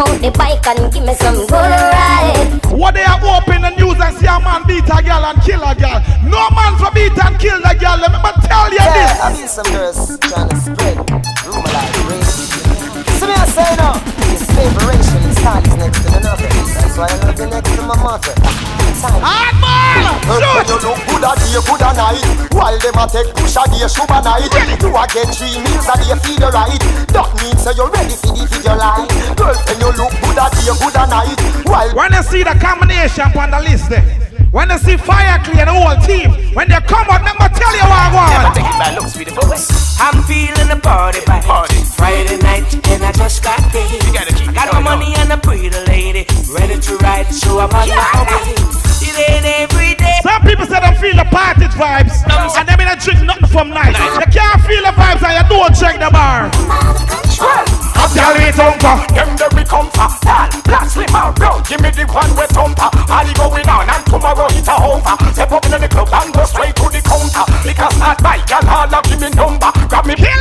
[0.04, 2.60] Out the bike and give me some good ride.
[2.72, 5.64] What they are open the news and see a man beat a girl and kill
[5.64, 6.00] a girl.
[6.28, 7.98] No man for beat and kill the girl.
[8.00, 9.24] Let me tell you Yeah, this.
[9.24, 10.98] I mean some girls trying to spread
[11.48, 12.52] rumor like crazy.
[13.20, 13.96] So me I say no,
[14.28, 16.50] this separation is style is next to another.
[16.52, 18.34] That's why I love you next to my mother.
[19.24, 19.53] Hard
[19.84, 20.14] ball!
[20.24, 22.24] When you look good a day, good a night
[22.56, 24.48] While them a take push a day, shoot a night
[24.80, 26.80] You a get three meals a day, feed your right
[27.12, 30.46] That means say you're ready for the figure line Girl, when you look good a
[30.48, 34.06] day, good a night While When you see the combination on the list there,
[34.54, 37.74] when you see fire clear the whole team, when they come out, let me tell
[37.74, 38.56] you what I want.
[38.56, 39.98] Take it by looks with the voice.
[40.00, 41.42] I'm feeling the party vibe.
[41.42, 41.82] Party.
[41.82, 44.04] Friday night and I just got paid.
[44.06, 47.58] You gotta keep I got my money and a pretty lady ready to ride, so
[47.58, 48.93] I'm on my way.
[49.16, 50.20] It every day.
[50.24, 52.26] Some people say they feel the party vibes,
[52.58, 53.94] and they mean drink nothing from night.
[53.98, 56.50] You can't feel the vibes and you don't check the bar.
[57.44, 61.90] A girl with thumper, them the we comfort Tall, black, slim and brown Give me
[61.92, 65.66] the one with thumper All the going on and tomorrow it a over Step up
[65.66, 67.44] in the club and go straight to the counter.
[67.66, 69.72] Because start by girl all a give me number.
[69.90, 70.16] Grab me.
[70.16, 70.32] Killer!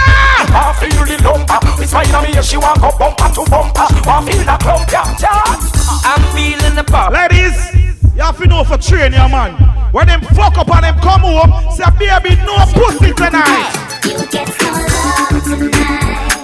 [0.52, 1.58] I feel the lumber.
[1.82, 3.86] It's fine on me if she want go bumper to bumper.
[4.06, 6.06] Want feel the clump yeah, yeah.
[6.06, 7.16] I'm feeling the party.
[7.18, 7.81] Ladies,
[8.22, 9.50] you have to know for train your man.
[9.90, 13.66] When them fuck up and them come home, say baby no pussy tonight.
[14.06, 16.38] You get some love tonight.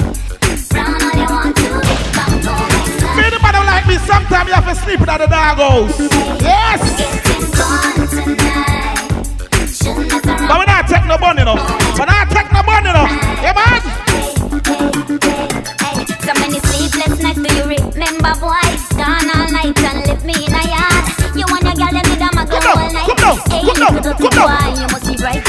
[0.67, 3.15] From all you want to get back home.
[3.15, 5.99] Me the man don't like me, sometimes you have to sleep in the dog house.
[6.43, 6.83] Yes!
[10.49, 11.55] But we not take no money no.
[11.95, 13.07] We not take no money no.
[13.39, 13.81] Yeah man?
[16.27, 18.68] So many sleepless nights do you remember boy?
[23.37, 24.49] Down, come down, come down.
[25.05, 25.49] be right.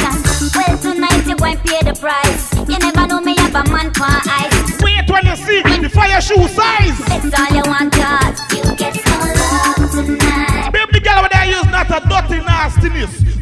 [4.84, 7.00] Wait you see the fire shoe size.
[7.40, 7.96] All you want.
[7.96, 10.72] You get some love tonight.
[10.72, 12.00] Baby, girl over there use not a.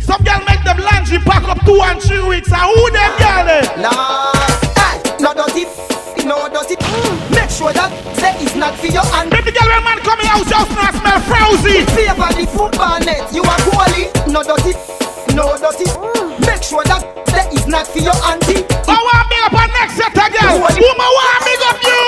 [0.07, 0.77] Some girl make them
[1.25, 2.51] pack up two and three weeks.
[2.51, 3.81] And who them girl eh?
[4.77, 5.96] Dirty, no dirty.
[7.57, 7.89] Make sure that
[8.21, 9.33] say it's not for your hand.
[9.33, 11.81] Baby girl, when man come in house just not smell frowsy.
[11.97, 14.13] Favor the football net, you are goalie.
[14.29, 14.77] No dirty,
[15.33, 15.89] no dirty.
[16.45, 17.01] Make sure that
[17.33, 18.61] say it's not for your auntie.
[18.85, 20.69] I want me up on next set of girl.
[20.69, 22.01] Woman want me up you.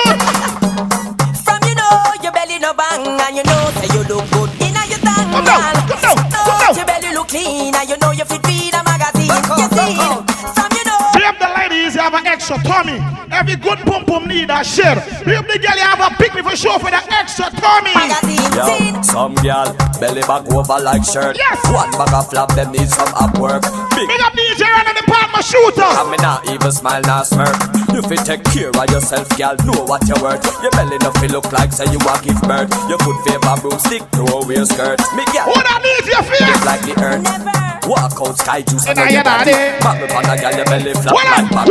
[1.42, 4.78] From you know your belly no bang and you know say you look good in
[4.78, 5.34] a your tongue.
[5.34, 6.78] Come down, come down, come down.
[6.78, 7.69] Your belly look clean
[12.24, 12.98] ladies you have an extra tummy.
[13.32, 14.96] Every good pum pum need a share.
[15.24, 17.92] Babe, the girl you have a pick me for sure for the extra tummy.
[18.56, 21.36] Yo, some girl belly back over like shirt.
[21.36, 21.58] Yes.
[21.72, 23.62] One bag of flap, them need some up work.
[23.94, 25.84] Big Big up DJ and the department shooter.
[25.86, 27.54] I me not even smile, not smirk.
[27.94, 29.54] You fit take care of yourself, girl.
[29.64, 30.42] Know what you're worth.
[30.62, 32.70] Your belly no feel look like say you a give birth.
[32.88, 35.00] You could favor broomstick to a wear skirt.
[35.16, 36.40] Me girl, Who that needs your face?
[36.40, 37.24] Just like the earth.
[37.88, 39.50] Walk out sky juice and Inna on your your body.
[39.50, 39.82] body.
[39.82, 41.70] Bubble on a girl, your belly flap Hold on, like Bobby.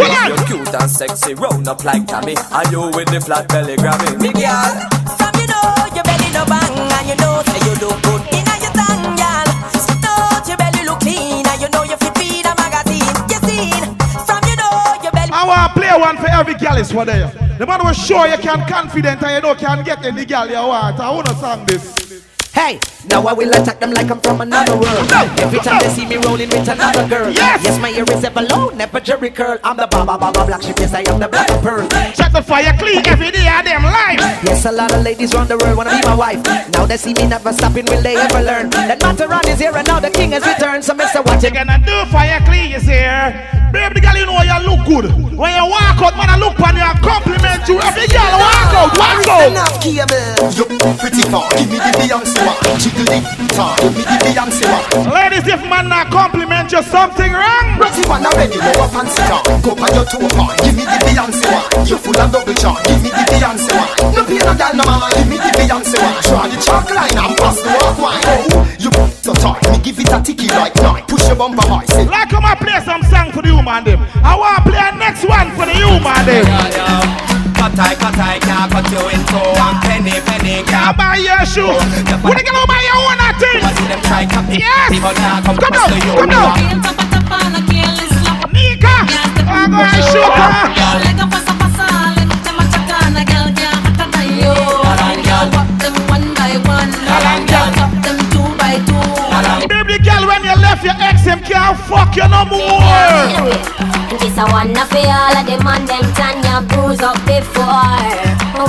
[0.69, 0.81] Hold on.
[0.81, 2.35] And sexy, round up like Tammy.
[2.51, 4.19] And you with the flat belly grabbing.
[4.21, 4.73] Me girl.
[5.17, 8.45] From you know your belly no bang and you know say you look good in
[8.45, 9.49] a your tongue, girl.
[9.73, 13.15] Sit out your belly look clean and you know you fit feed a magazine.
[13.29, 13.83] You seen?
[14.25, 15.31] From you know your belly.
[15.33, 17.31] I want to play one for every girl is for there.
[17.57, 20.55] The man was sure you can confident and you know can get any girl you
[20.55, 20.99] want.
[20.99, 21.99] I want to song this.
[22.53, 22.79] Hey,
[23.09, 25.11] now I will attack them like I'm from another world.
[25.41, 27.29] Every time they see me rolling with another girl.
[27.29, 27.63] Yes.
[27.63, 29.57] Yes, my ear is ever low, never jerry curl.
[29.63, 31.87] I'm the baba baba black sheep, yes I am the black pearl.
[32.13, 34.19] Check the fire clean every day of them life.
[34.45, 36.41] Yes, a lot of ladies round the world wanna be my wife.
[36.71, 38.69] Now they see me never stopping, will they ever learn?
[38.69, 40.83] That Mataran is here and now the king has returned.
[40.85, 41.25] So Mr.
[41.25, 43.33] What you gonna do fire clean is here.
[43.73, 45.05] Baby, the girl you know you look good.
[45.37, 47.77] When you walk out, man, I look on you and compliment you.
[47.79, 49.85] Every girl walk out, walk out.
[49.85, 50.65] You
[50.97, 52.57] pretty far, give me the Beyonce one.
[55.07, 57.79] Ladies, if man not compliment you, something wrong.
[58.09, 58.73] One already, know.
[59.63, 61.87] Go on your give me the Beyonce one.
[61.87, 63.71] You full of double charm, give me the Beyonce.
[64.15, 64.43] No pain
[64.75, 66.19] no man, give me the Beyonce one.
[66.23, 68.19] Draw the chalk line and pass the walk wine.
[68.27, 68.91] Oh, you
[69.23, 71.03] so tight, me give it a ticky like nine.
[71.07, 72.05] Push your bumper high, say.
[72.05, 74.05] Like come play some song for the human them.
[74.23, 77.48] I want to play a next one for the human them.
[77.59, 79.35] Cut I, cut I, can't cut you in two.
[79.59, 81.75] One penny, penny, Can't buy your shoe.
[82.23, 83.59] When you gonna buy your own thing?
[83.59, 84.87] like a Yes!
[84.87, 86.55] People can't come Come down, come down.
[88.55, 88.95] Nika!
[89.43, 91.48] I'm gonna shoot her!
[100.19, 103.39] Girl, when you left your ex, him can't fuck you no more.
[104.19, 107.95] This a one of all of them and them Tanya bruise up before.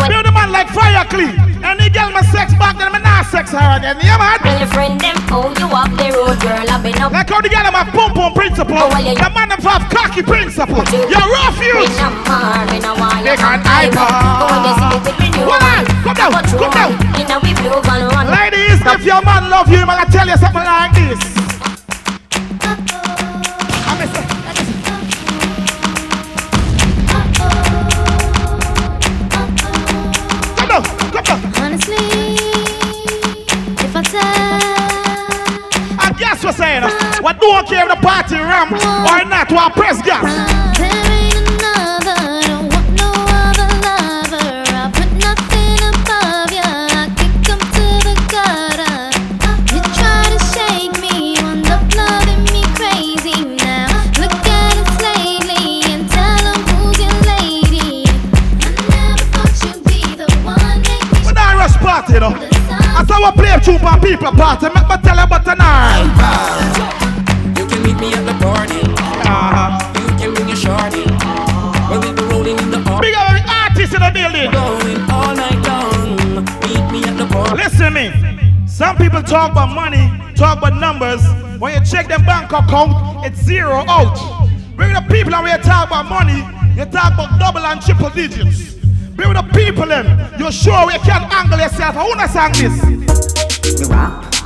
[0.06, 1.34] Build the man like fire clean.
[1.64, 3.98] Any girl my sex back, then me not sex her again.
[4.02, 4.38] Yeah, man.
[4.38, 6.70] Tell your friend them how you up the road, girl.
[6.70, 7.12] I've been up.
[7.12, 8.76] Like how the girl have pump pump principle.
[8.78, 10.84] Oh, the man them have cocky principle.
[10.92, 11.90] You're refuse.
[13.26, 13.92] They can't hype
[16.00, 17.10] Come down, come down.
[18.30, 21.18] Ladies, if your man love you, I'm gonna tell you something like this.
[30.56, 31.40] Come down, come down.
[31.62, 31.96] Honestly,
[33.84, 34.30] if I tell,
[36.06, 36.82] And guess what's saying?
[37.22, 41.29] What don't care if the party ram or not, what press gas.
[63.20, 64.66] I saw a play tune for people party.
[64.72, 66.08] Make me tell you about tonight.
[67.58, 68.80] You can meet me at the party.
[69.28, 69.76] Uh-huh.
[70.00, 71.04] You can bring your shorty.
[71.90, 73.08] We'll be rolling in the party.
[73.08, 74.50] Big up artists in the building.
[74.50, 76.16] Going all night long.
[76.64, 77.62] Meet me at the party.
[77.62, 78.66] Listen to me.
[78.66, 81.20] Some people talk about money, talk about numbers.
[81.60, 84.16] When you check their bank account, it's zero out.
[84.76, 86.40] Bring the people and when you talk about money,
[86.74, 88.76] you talk about double and triple digits.
[89.14, 90.06] Bring the people them.
[90.38, 91.96] You're sure you can angle yourself.
[91.96, 92.99] I wanna sing this.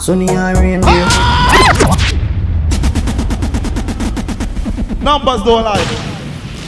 [0.00, 0.82] Sunny and.
[5.02, 5.84] Numbers don't lie.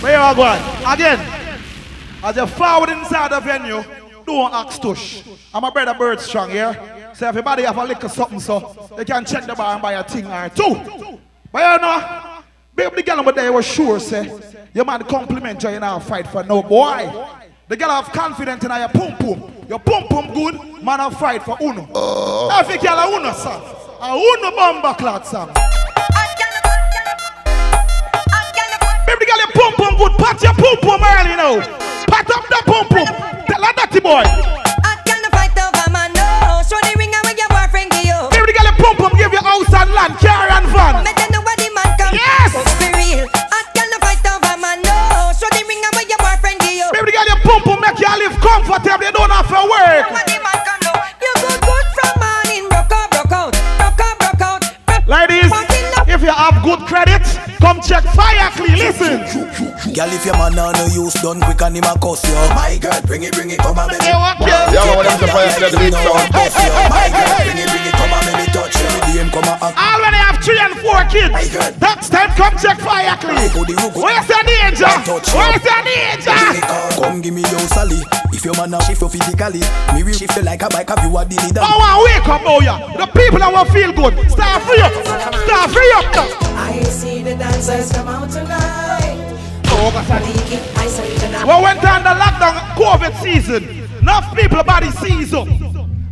[0.01, 0.63] Where you are going?
[0.87, 1.19] Again,
[2.23, 3.83] as you forward inside the venue,
[4.27, 5.23] don't ask tush.
[5.55, 7.13] I'm a brother bird strong here.
[7.15, 10.05] So everybody have a little something so they can check the bar and buy a
[10.05, 11.19] thing or two.
[11.51, 12.43] But you know,
[12.75, 14.31] baby the girl over there was sure say,
[14.75, 17.11] your man compliment you, you now fight for no boy.
[17.69, 19.43] The girl have confidence in your pum pum.
[19.69, 21.83] Your pum pum good, man have fight for uno.
[22.55, 23.61] Every girl a uno song.
[24.01, 25.51] A uno bomba clot song.
[29.03, 30.13] Baby girl, your pum pum good.
[30.15, 31.59] Pat your pum pum early now.
[32.07, 33.07] Pat up the pum pum.
[33.51, 34.23] Tell her dirty boy.
[38.31, 41.03] Baby the girl, your pum pum give you house and land, car and van.
[42.15, 42.96] Yes.
[48.57, 49.13] Make you live comfortably.
[49.13, 50.07] Don't have to work.
[55.07, 55.53] Ladies,
[56.09, 57.23] if you have good credit,
[57.61, 58.77] come check Fire Clean.
[58.77, 59.23] Listen.
[59.95, 62.35] Girl, if your man now no use done quick and him a cuss you.
[62.55, 64.05] My girl, bring it, bring it, come and baby.
[64.05, 64.51] Hey, what girl?
[64.51, 66.33] Yeah, man, when them say fire, let the beat sound.
[66.35, 66.71] Cuss you.
[66.91, 68.76] My girl, bring it, bring it, come and baby touch
[69.17, 69.25] you.
[69.25, 69.77] The DM come and act.
[69.79, 71.33] Already have three and four kids.
[71.81, 73.37] Next time, come check Fire Clean.
[73.97, 74.93] Where's the danger?
[75.33, 76.37] Where's the danger?
[77.01, 78.01] Come give me your Sally.
[78.33, 79.61] If your man now shift you physically,
[79.95, 80.89] me will shift you like a bike.
[80.89, 81.67] Have you a dilly dally?
[81.69, 82.79] Oh, wow, wake up, oh yeah.
[82.97, 84.15] The people that will feel good.
[84.31, 84.93] Start free up.
[85.49, 86.29] Start free up now.
[86.61, 89.17] I see the dancers come out tonight.
[89.67, 90.07] Oh, God.
[90.11, 91.45] I say tonight.
[91.45, 93.89] We went on the lockdown COVID season.
[94.01, 95.33] Enough people body seize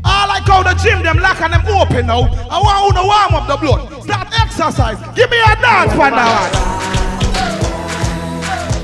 [0.05, 0.11] up.
[0.11, 2.29] I like how the gym them lock and them open now.
[2.51, 4.03] I want to warm up the blood.
[4.03, 4.99] Start exercise.
[5.15, 6.75] Give me a dance for now.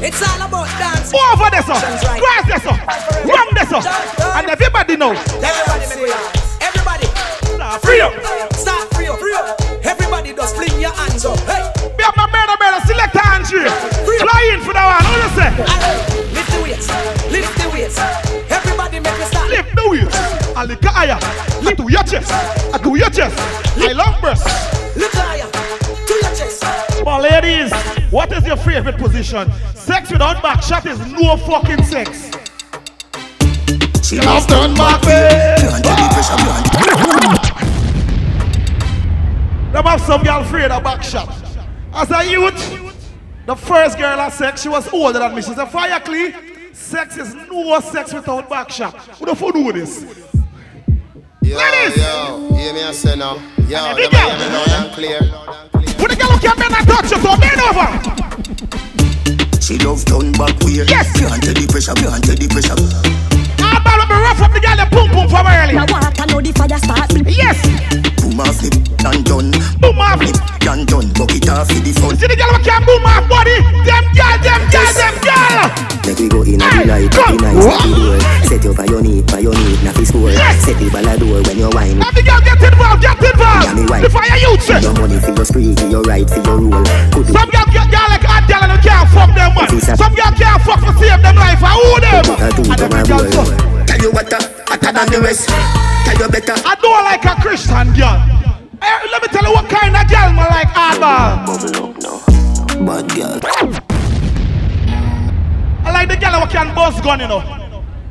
[0.02, 1.12] It's all about dance.
[1.12, 1.76] Over there, sir.
[2.16, 2.76] Grass there, sir.
[3.28, 3.82] Run there, sir.
[4.32, 5.12] And everybody know.
[5.12, 6.16] Everybody, make
[6.60, 7.06] everybody.
[7.52, 8.12] Start free up.
[8.56, 9.18] Start free up.
[9.20, 9.60] Free up.
[9.84, 11.38] Everybody just fling your hands up.
[11.40, 11.68] Hey.
[11.98, 12.80] Be up my brother, brother.
[12.86, 13.68] Select Andre.
[13.68, 15.04] Fly in for the one.
[15.04, 15.50] What you say?
[16.32, 16.88] Lift the weights.
[17.30, 17.98] Lift the weights.
[18.48, 19.50] Everybody make me start.
[19.50, 20.39] Lift the weights.
[20.66, 22.30] Lift to your chest.
[22.74, 23.34] I to your chest.
[23.78, 24.46] I love breast.
[25.14, 25.50] Higher.
[26.06, 26.64] To your chest.
[27.02, 27.72] But ladies,
[28.10, 29.50] what is your favorite position?
[29.74, 32.30] Sex without back shot is no fucking sex.
[34.06, 35.00] She loves turn back.
[39.72, 41.28] Them have some girl afraid of back shot.
[41.94, 42.94] As a youth,
[43.46, 45.40] the first girl I sex, she was older than me.
[45.40, 46.34] She said, Fire clean.
[46.74, 48.94] Sex is no sex without back shot.
[49.18, 50.29] Who the fuck do this?
[51.50, 51.96] Yo, Ladies.
[51.96, 53.34] yo, hear me I say now.
[53.66, 54.30] Yo, And you the girl.
[54.30, 55.18] hear me loud and clear.
[55.18, 57.86] Who the girl who can bend and touch you, so bend over.
[59.60, 60.86] She love turn back way.
[60.86, 61.10] Yes.
[61.18, 63.29] Can't take the pressure, can't take the pressure.
[63.70, 65.74] Hard ball, let me rough up the girl, the pum pum from early.
[65.78, 67.14] Now what I know the fire start.
[67.30, 67.62] Yes.
[68.18, 69.54] Boom off it, done done.
[69.78, 71.06] Boom off it, done done.
[71.14, 72.18] Bucket off for the fun.
[72.18, 73.54] See the girl who can boom off body.
[73.86, 75.70] Them girl, them girl, them girl.
[76.02, 78.18] Make we go in a the light, the nice, the door.
[78.50, 80.34] Set you by your knee, by your knee, na fi score.
[80.58, 82.02] Set the ball a door when you wine.
[82.02, 83.64] Have the girl get involved, get involved.
[83.70, 84.02] Yeah, me wife.
[84.02, 84.64] The fire youth.
[84.66, 86.82] For your money, for your spree, for your right, for your rule.
[87.14, 87.30] Could.
[87.30, 89.70] Some girl get girl like hot girl and they can't fuck them man.
[89.78, 90.49] Some girl can't
[95.20, 95.48] the rest.
[95.48, 96.54] Tell you better.
[96.64, 98.18] I don't like a Christian girl.
[98.82, 101.46] Eh, let me tell you what kind of girl I like hardball.
[102.86, 103.40] Bad girl.
[105.84, 107.40] I like the girl who can bust gun, you know.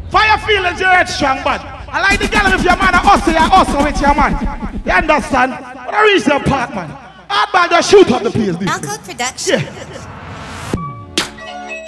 [0.09, 3.39] Fire feelings, you're strong, but I like the girl if your man a hustle, you
[3.39, 4.81] hustle with your man.
[4.85, 5.51] You understand?
[5.85, 6.89] When I reach the part, man,
[7.29, 8.55] hardball just shoot up the place.
[8.57, 9.61] This Uncle Production.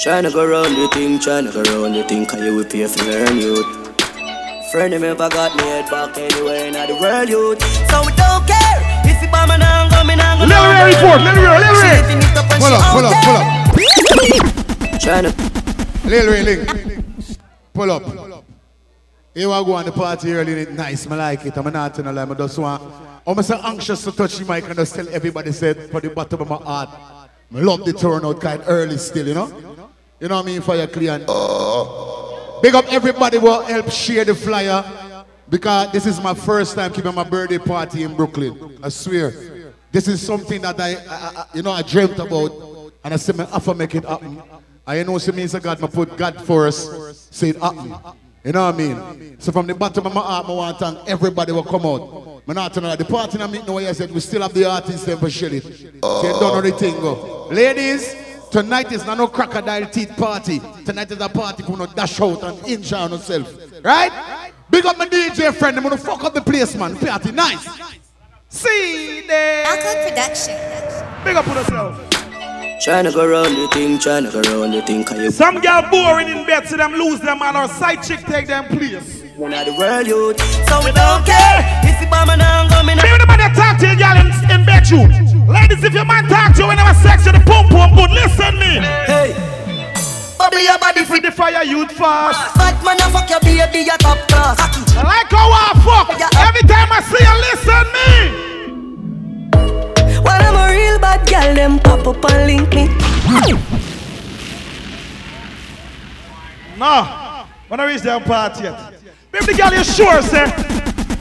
[0.01, 3.03] Tryna go round the thing, tryna go round the thing, cause you will pay for
[3.03, 3.80] learn youth.
[4.71, 7.59] Friend of me ever got me head back anywhere in the world youth.
[7.91, 10.87] So we don't care if you bomb and I'm coming and go Let me hear
[10.87, 12.31] it forth, let me hear it, let me hear.
[12.55, 13.45] Pull up, pull up, pull up.
[15.03, 16.05] Tryna.
[16.05, 17.37] Lil Ray Link.
[17.73, 18.03] Pull up.
[19.33, 21.57] Here I go on the party early, it nice, I like it.
[21.57, 22.81] I'm not gonna lie, I just want.
[23.27, 26.39] I'm so anxious to touch the mic and just tell everybody said for the bottom
[26.39, 26.89] of my heart.
[27.53, 29.47] I love the turnout kind early still, you know?
[30.21, 30.61] You know what I mean?
[30.61, 31.15] Fire clear.
[31.15, 32.00] and- oh.
[32.61, 37.13] Big up everybody who help share the flyer because this is my first time keeping
[37.13, 38.77] my birthday party in Brooklyn.
[38.83, 39.31] I swear.
[39.91, 43.39] This is something that I, I, I you know, I dreamt about and I said,
[43.39, 44.41] I have to make it happen.
[44.85, 47.95] I know it means God, I put God first, say it happen.
[48.43, 49.39] You know what I mean?
[49.39, 52.41] So from the bottom of my heart, I want to thank everybody who come out.
[52.47, 55.05] I'm not you, the party I meet now, I said, we still have the artists
[55.05, 57.47] them for shit you don't know the thing go.
[57.51, 58.15] Ladies,
[58.51, 60.59] tonight is not no crocodile teeth party.
[60.85, 63.53] Tonight is a party for no dash out and injure on yourself.
[63.83, 64.51] Right?
[64.69, 66.95] Big up my DJ friend, I'm gonna fuck up the place, man.
[66.97, 67.67] Party nice.
[68.49, 69.65] See there.
[69.65, 70.55] Uncle Production.
[71.23, 72.07] Big up on yourself.
[72.81, 76.27] Tryna go round the thing, tryna go round the thing, cause you Some girl boring
[76.29, 79.21] in bed, see them lose them man or side chick take them place.
[79.37, 80.39] one of the world youth.
[80.67, 83.77] So we don't care if you bomb and I'm coming Maybe the man that talk
[83.81, 85.30] to you girl in, in bedroom.
[85.51, 88.55] Ladies, if your man talk to you whenever sex you the pump pump good, listen
[88.57, 88.79] me.
[89.03, 89.35] Hey.
[90.37, 92.55] Bubble your body free the fire youth fast.
[92.55, 94.57] Bad man, I fuck your baby, you top class.
[94.95, 96.09] I like how I fuck.
[96.47, 98.07] Every time I see you, listen me.
[100.23, 102.87] When I'm a real bad girl, them pop up and link me.
[106.77, 108.93] No, when I reach them party yet.
[109.31, 110.45] Baby, girl you sure say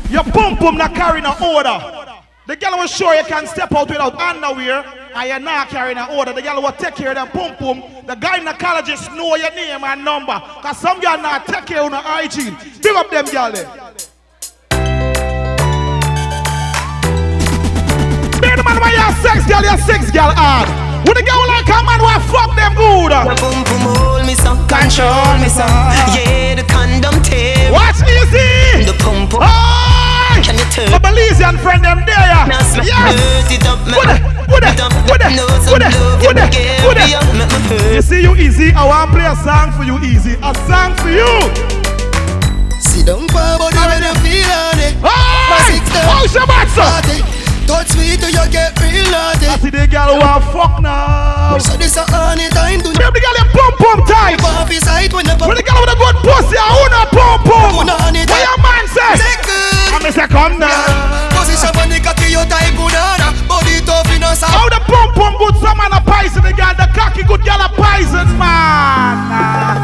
[0.09, 2.00] your pum pum not carrying an order.
[2.47, 4.83] The girl was sure you can step out without underwear
[5.15, 6.33] and you're not carrying an order.
[6.33, 7.81] The girl will take care of them pum pum.
[8.07, 10.41] The gynecologist know your name and number.
[10.63, 12.57] Cause some girl not take care of no hygiene.
[12.83, 13.69] Big up them girl there.
[18.41, 20.67] Be the man when you're sex girl, you're sex girl hard.
[21.07, 23.13] When the girl like a man who fuck them good.
[23.13, 25.69] The boom boom hold me some, control me some.
[25.69, 26.17] Ah.
[26.17, 27.71] Yeah, the condom tape.
[27.71, 28.89] Watch easy.
[28.89, 29.43] The pum pum.
[29.43, 29.47] Oh!
[29.47, 30.00] Ah.
[30.43, 30.91] Can you turn?
[30.91, 32.17] My Belizean friend them there.
[32.17, 32.47] yeah.
[32.49, 33.51] Now slap Yes.
[38.01, 38.73] You see you easy.
[38.73, 40.35] I want to play a song for you easy.
[40.41, 41.29] A song for you.
[42.81, 44.95] Sit down for body when you feel on it.
[45.05, 45.81] Hey!
[46.09, 46.89] Oh, Shabbat, sir.
[47.67, 49.47] Touch me till you get real naughty.
[49.47, 51.59] I see the girl who want fuck now.
[51.59, 54.39] So this a honey time to Baby, the girl in pump pump tight.
[54.41, 57.03] Pop his height when the When the girl with a good pussy, I want a
[57.15, 57.71] pump pump.
[57.77, 59.80] Who know honey What your man say?
[59.91, 60.07] Second.
[60.07, 61.31] I'm a second now.
[61.35, 63.35] Position on the cocky, you type banana.
[63.49, 64.55] Body tough in a sound.
[64.55, 67.59] How the pump pump good, some man a poison the girl, the cocky good girl
[67.59, 69.83] a poison man.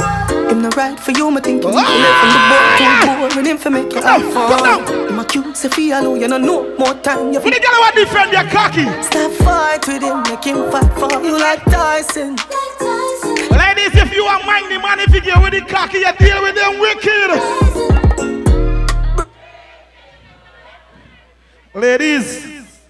[0.50, 1.82] Him no right for you, me think you Ah!
[1.82, 5.08] from the boat too boring him for make you Come have down, come fun.
[5.08, 7.32] Him accuse if he alone, you know no more time.
[7.32, 8.86] You When the girl who want defend your cocky.
[9.02, 12.36] Stop fight with him, make him fight for you like Tyson.
[13.50, 16.54] Ladies, if you are minding man, if you get with the cocky, you deal with
[16.54, 18.05] them wicked.
[21.76, 22.46] Ladies,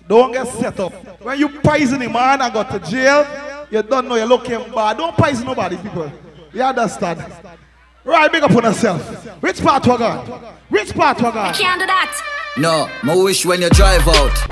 [0.07, 0.93] don't get set up.
[1.21, 3.27] When you poison him man and go to jail,
[3.69, 4.99] you don't know you're looking bad.
[4.99, 6.13] Don't poison nobody, people.
[6.53, 7.25] You understand?
[8.05, 9.03] Right, big up on yourself.
[9.43, 10.25] Which part we got?
[10.69, 11.57] Which part we got?
[11.57, 12.53] Can't do that.
[12.59, 14.39] No, my wish when you drive out.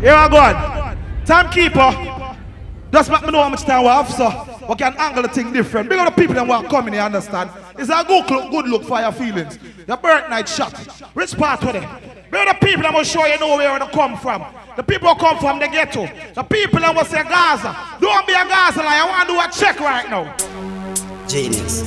[0.00, 0.96] Here I go on.
[1.24, 2.36] Timekeeper.
[2.92, 5.52] Just let me know how much time we have, so we can angle the thing
[5.52, 5.88] different.
[5.88, 7.50] Big up the people that want coming here, understand?
[7.78, 9.58] It's a good look, good look for your feelings.
[9.86, 10.76] Your birth night shot.
[11.14, 12.02] Which part of them?
[12.30, 14.44] Big up the people that will show you know where they come from.
[14.76, 16.06] The people who come from the ghetto.
[16.34, 17.74] The people that will say Gaza.
[18.00, 20.34] Don't be a Gaza like I want to do a check right now.
[21.28, 21.82] Genius.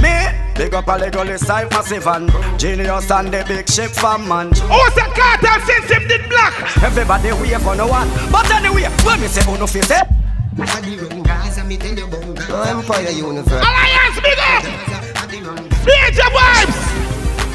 [0.00, 4.50] Me, big up a little side massive and genius and the big ship fan man.
[4.70, 6.54] Oh, the cartel since him did black.
[6.82, 10.02] Everybody wait for no one, but anyway, when me say oh no, face eh?
[10.02, 10.08] it.
[11.68, 13.60] No Empire Universe.
[13.60, 14.64] Alliance, big up.
[15.84, 16.80] DJ vibes.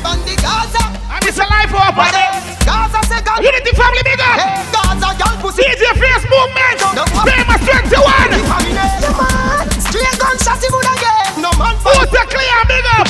[0.06, 0.86] On the Gaza.
[1.10, 2.30] And it's a life over there.
[2.62, 3.42] Gaza second.
[3.42, 4.38] Unity family, big up.
[4.38, 5.66] Hey, Gaza, girl pussy.
[5.66, 6.78] DJ Face Movement.
[6.94, 8.06] No, Famous 21.
[8.38, 9.82] Eh?
[9.82, 11.42] Straight gunshot him would again.
[11.42, 13.10] No man Who's the clear, big up?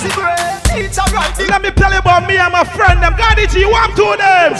[0.72, 1.49] It's.
[1.49, 3.04] Let me tell you about me and my friend.
[3.04, 4.54] Them God, you want to them.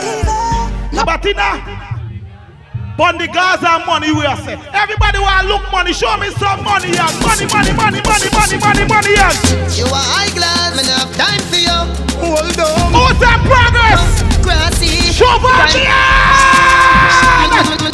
[2.94, 2.98] Batina.
[2.98, 4.54] Bondi Gaza money we are say.
[4.74, 5.94] Everybody want look money.
[5.94, 7.10] Show me some money, yeah.
[7.22, 9.32] Money, money, money, money, money, money, money, yeah.
[9.74, 10.86] You are high class, man.
[10.86, 11.80] Have time for you.
[12.22, 12.94] Hold on.
[12.94, 14.24] Who's that progress?
[14.44, 15.12] Grassy.
[15.14, 15.50] Show me,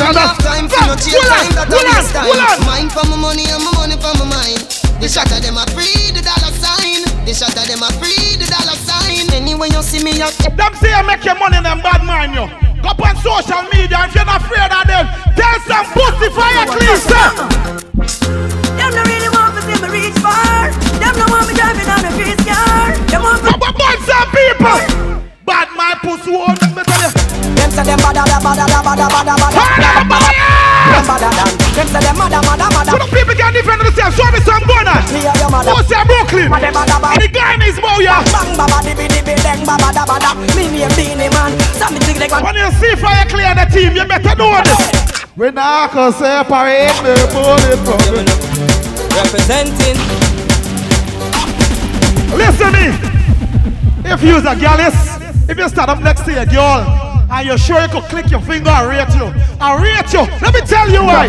[0.10, 2.66] Enough time for no chill time that I waste time.
[2.66, 4.64] Mine for my money and my money for my mind.
[4.98, 7.04] The shot of them a free the dollar sign.
[7.28, 9.30] The shot of them a free the dollar sign.
[9.36, 10.34] Anyway you see me up.
[10.56, 12.48] Them say you make your money, them bad mind you.
[12.82, 15.06] Go up on social media if you're not afraid of them.
[15.36, 17.00] Tell some pussy fire clean.
[18.78, 20.72] Them no really want to see me reach far.
[21.00, 22.96] Them no want me driving on a face car.
[23.08, 23.52] Them want me.
[23.60, 25.29] But but some people.
[25.50, 27.10] Bad my pussy oh, won't me tell you.
[27.58, 31.52] Them say them bada da bada da bada bada bada Them bada Them bada dan
[31.74, 34.14] Them say them mada mada mada So the people can defend themselves.
[34.14, 34.94] Show me some gunner.
[35.10, 35.74] Me and your mother.
[35.74, 36.54] Who's that Brooklyn?
[36.54, 38.22] Mada bada bada And the guy is Moya.
[38.30, 42.30] Bang baba dibi dibi deng baba da bada Me name Beenie Man Some me think
[42.30, 45.26] When you see fire clear the team, you better know this.
[45.34, 48.22] We not gonna separate the bullet from the
[49.18, 49.98] Representing.
[52.38, 52.86] Listen me.
[54.06, 55.19] If you's a girl,
[55.50, 56.86] if you stand up next to a girl
[57.30, 59.28] and you're sure you could click your finger and rate you,
[59.58, 60.24] I rate you.
[60.42, 61.26] Let me tell you why.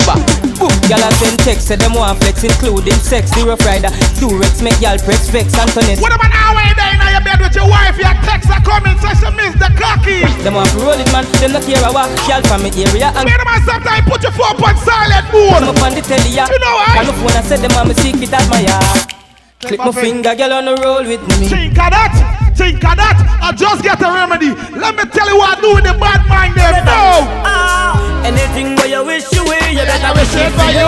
[0.60, 3.88] Book Y'all a send text, them one flex, including sex, the rough rider,
[4.20, 6.04] Durex, make y'all press vex, Antoinette.
[6.04, 7.96] What about an hour there in your bed with your wife?
[7.96, 10.28] Your text are coming, so she miss the cocky.
[10.44, 11.24] Them want roll it, man.
[11.40, 13.08] Them not care about y'all from me area.
[13.16, 15.64] And a minute, sometimes put your phone on silent mode.
[15.64, 16.44] come up on the telly, yeah.
[16.48, 16.92] You know why?
[16.92, 18.84] Call my phone I said them want me secret admire.
[19.64, 21.48] Click my finger, girl on the roll with me.
[21.48, 22.29] Think of that.
[22.60, 23.16] Think of that.
[23.40, 24.52] I just get a remedy.
[24.76, 26.76] Let me tell you what I do with the bad mind there.
[26.84, 27.24] No.
[27.40, 27.96] Ah.
[28.20, 30.84] Anything where you wish you will, you better wish it for you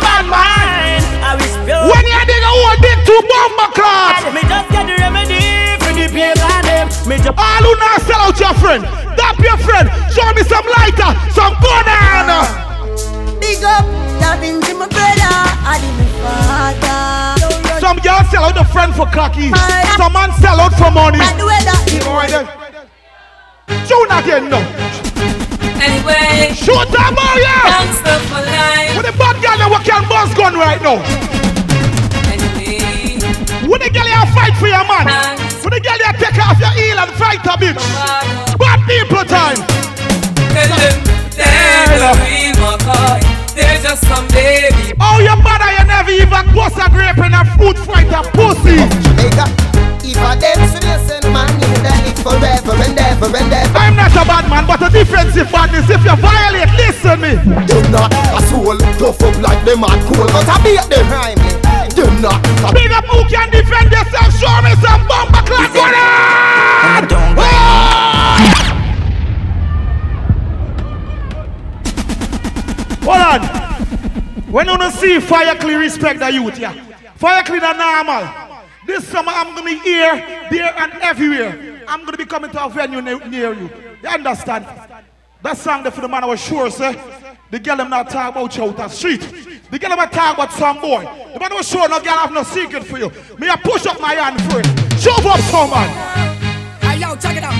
[0.00, 1.04] bad mind.
[1.20, 1.76] I wish you.
[1.84, 4.24] When you dig a hole, dig two bomber clots.
[4.32, 6.86] Me just get the remedy for the pain and them.
[7.04, 8.80] Me just All who not sell out your friend.
[9.20, 9.84] Dap your friend.
[10.08, 12.48] Show me some lighter, some banana.
[13.36, 13.84] Big up,
[14.24, 17.29] loving to my brother, I did my father.
[17.80, 19.48] Some girls sell out a friend for cocky.
[19.96, 21.16] Some man sell out for money.
[21.16, 22.44] And the weather, You know what I
[23.88, 24.60] Shoot again, no.
[25.80, 27.80] Anyway, Shoot them out, yeah.
[27.80, 28.92] gangster for life.
[29.00, 31.00] With the bad girl that we can boss gun right now.
[32.28, 33.16] Anyway,
[33.64, 35.08] With the girl you fight for your man.
[35.64, 37.80] With the girl you take off your heel and fight a bitch.
[38.60, 39.56] Bad people time.
[40.52, 41.00] tell them
[41.32, 43.39] they're the real McCoy.
[43.54, 44.94] They're just some baby.
[45.00, 48.78] Oh, your mother, you never even bust a grape in a food fight a pussy.
[49.02, 49.46] Jamaica.
[50.02, 53.78] If I dead innocent man, you die it forever and ever and ever.
[53.78, 55.88] I'm not a bad man, but a defensive badness.
[55.88, 57.38] If you violate, listen me.
[57.66, 61.06] Do not a soul tough up like them man cool, but I beat them.
[61.94, 62.42] Do not.
[62.74, 64.34] Big up who can defend yourself.
[64.34, 65.70] Show me some bomber clap
[74.50, 76.72] When you don't see fire clear respect the youth, yeah.
[77.14, 78.28] Fire clear the normal.
[78.84, 81.82] This summer I'm gonna be here, there, and everywhere.
[81.86, 83.70] I'm gonna be coming to a venue ne- near you.
[84.02, 84.66] You understand?
[85.42, 86.92] That song there for the man I was sure, sir.
[87.52, 89.20] The girl them not talk about you out the street.
[89.70, 91.02] The girl them talk about some boy.
[91.32, 93.10] The man was sure no girl have no secret for you.
[93.38, 94.66] Me I push up my hand for it.
[95.00, 96.40] Shove up some man.
[96.80, 97.54] Hey, yo, check it out.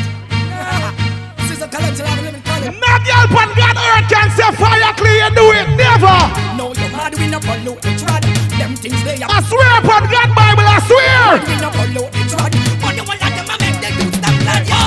[2.23, 2.50] living.
[2.61, 5.67] No girl pan God earth can say fire clear and do it.
[5.77, 6.17] Never.
[6.57, 8.23] No, you're mad, we not pollute the trad.
[8.59, 9.31] Them things they are.
[9.31, 11.41] I swear upon God Bible, I swear.
[11.49, 12.53] We not pollute the trad.
[12.81, 14.83] But you want like them, I make them do stop blood, yo.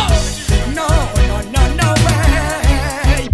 [0.78, 0.88] No,
[1.30, 3.30] no, no, no way.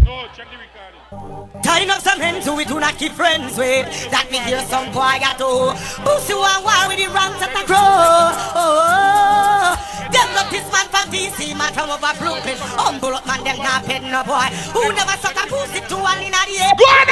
[1.63, 3.85] Tying up some hands who we do not keep friends with.
[4.11, 7.51] That me hear some boy got to boost you and why with the ranks at
[7.51, 7.75] the crow.
[7.75, 9.88] Oh, oh, oh.
[10.11, 12.57] Develop this man from DC, man from over Brooklyn.
[12.77, 14.49] Humble up man, them not pet no boy.
[14.73, 16.73] Who never suck a pussy to one in the air.
[16.77, 17.09] Go on!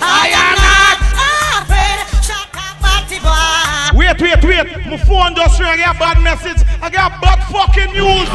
[0.00, 0.98] I am not
[1.62, 1.98] afraid.
[2.24, 3.64] Shut up, party boy.
[3.96, 4.66] Wait, wait, wait.
[4.86, 5.68] My phone just ring.
[5.68, 6.60] I got bad message.
[6.82, 8.28] I got bad fucking news.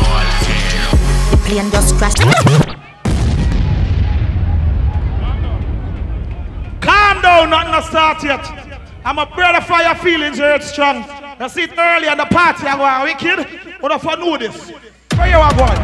[1.31, 2.23] The plane just crashed.
[6.81, 8.45] Calm down, nothing to start yet.
[9.05, 11.03] I'm a brother for your feelings hurt strong.
[11.39, 13.79] You see it early at the party, I go on wicked.
[13.79, 14.75] But if I know this,
[15.15, 15.79] where you are going?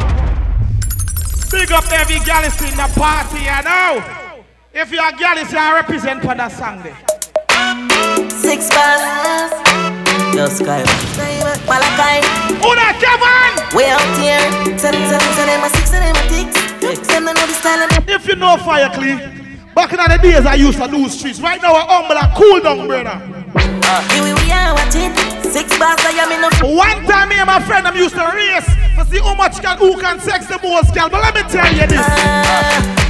[1.48, 4.04] Big up every gal is in the party, you know.
[4.76, 7.00] If you're a is I represent for that song there.
[8.36, 9.56] Six bars.
[10.36, 10.84] Yo, Sky.
[12.60, 13.56] Who that, Kevin?
[13.72, 14.44] We out here.
[14.60, 17.08] Them, tell them, tell them, a six, tell them, a six.
[17.08, 19.16] Them, know the style If you know Fire Clee,
[19.74, 21.40] back in the days I used to do streets.
[21.40, 23.35] Right now I'm humble and cool down, brother.
[23.56, 25.16] Here we we are watching.
[25.48, 28.28] Six bars, I am in the One time me and my friend them used to
[28.36, 28.68] race
[29.00, 31.10] to see how much can who can sex the most girl.
[31.10, 32.04] But let me tell you this.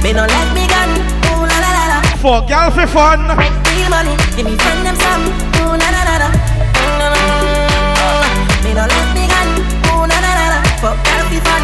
[0.02, 0.90] Me no like me gun.
[1.34, 1.98] Ooh la la la la.
[2.22, 3.26] For girl for fun.
[3.34, 4.14] Real money.
[4.38, 5.26] Give me friend them some.
[5.62, 5.74] Ooh.
[5.74, 7.18] Mm, mm,
[7.66, 8.22] mm.
[8.62, 9.48] Me no me gun.
[9.90, 10.06] Ooh.
[10.78, 11.62] For girl for fun.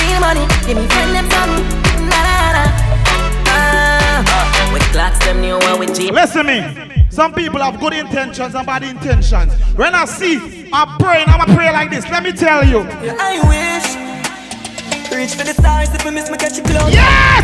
[0.00, 0.44] Real money.
[0.64, 1.52] Give me friend them some.
[4.72, 6.10] With clocks them new with G.
[6.10, 6.95] Listen me.
[7.16, 9.50] Some people have good intentions and bad intentions.
[9.74, 12.04] When I see I'm praying, I'm a pray like this.
[12.10, 12.80] Let me tell you.
[13.18, 15.16] I wish.
[15.16, 16.92] Reach for the stars if we miss me catch you close.
[16.92, 17.42] Yes!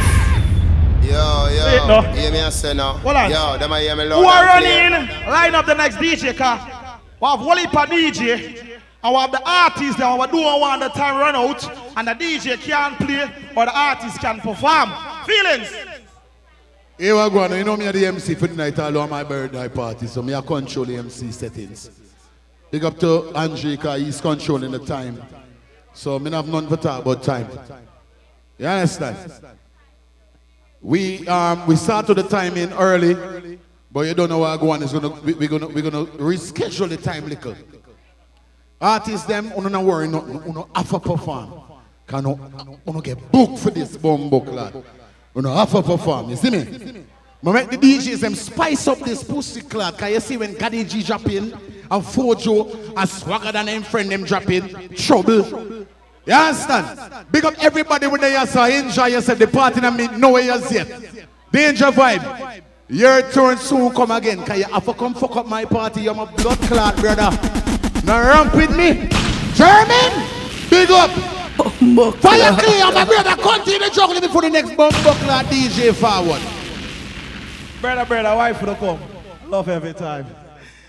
[1.03, 1.65] Yo, yo.
[1.65, 2.03] Wait, no.
[2.13, 2.99] Hear me I say now.
[2.99, 3.31] Hold on.
[3.31, 5.31] Yo, them I hear me loud Who are and clear.
[5.33, 7.01] Line up the next DJ car.
[7.19, 8.79] We have Wally per DJ.
[9.03, 11.65] And we have the artists that we do one the time run out.
[11.97, 13.23] And the DJ can't play
[13.57, 14.93] or the artist can perform.
[15.25, 15.92] Feelings.
[16.99, 17.55] Here we go.
[17.55, 20.23] You know me are the MC for the night all on my birthday party, so
[20.23, 21.91] me I control the MC settings.
[22.71, 25.23] Big up to Andre, cause he's controlling the time.
[25.95, 27.49] So me have none for talk about time.
[28.59, 29.33] You understand?
[30.81, 33.59] We um we start to the time in early,
[33.91, 36.89] but you don't know what go on is gonna we, we're gonna we're gonna reschedule
[36.89, 37.57] the time little.
[38.81, 41.53] Artists them uno not worry nothing, uno have to perform.
[42.07, 44.85] Can uno, uno get booked for this bomb book lad.
[45.35, 47.05] Oh, Uno have to perform, you see me?
[47.43, 49.99] But make the DJs them spice up this pussy clad.
[49.99, 54.11] Can you see when Gaddy G drop in and Fojo and Swagger than them friend
[54.11, 54.95] them drop in?
[54.95, 55.87] Trouble.
[56.25, 57.27] You understand?
[57.33, 59.39] Big up everybody when they so enjoy yourself.
[59.39, 60.89] The party me know where you're yet.
[61.51, 62.63] Danger vibe.
[62.89, 64.45] Your turn soon come again.
[64.45, 66.03] Can you have to come fuck up my party?
[66.03, 67.31] You're my blood clot, brother.
[68.05, 69.09] Now ramp with me.
[69.55, 70.29] German,
[70.71, 71.32] big up.
[71.83, 73.35] Fire clear, my brother.
[73.43, 76.41] Continue juggling before the next bump clot DJ forward.
[77.81, 79.01] Brother, brother, wife for the come.
[79.49, 80.25] Love every time.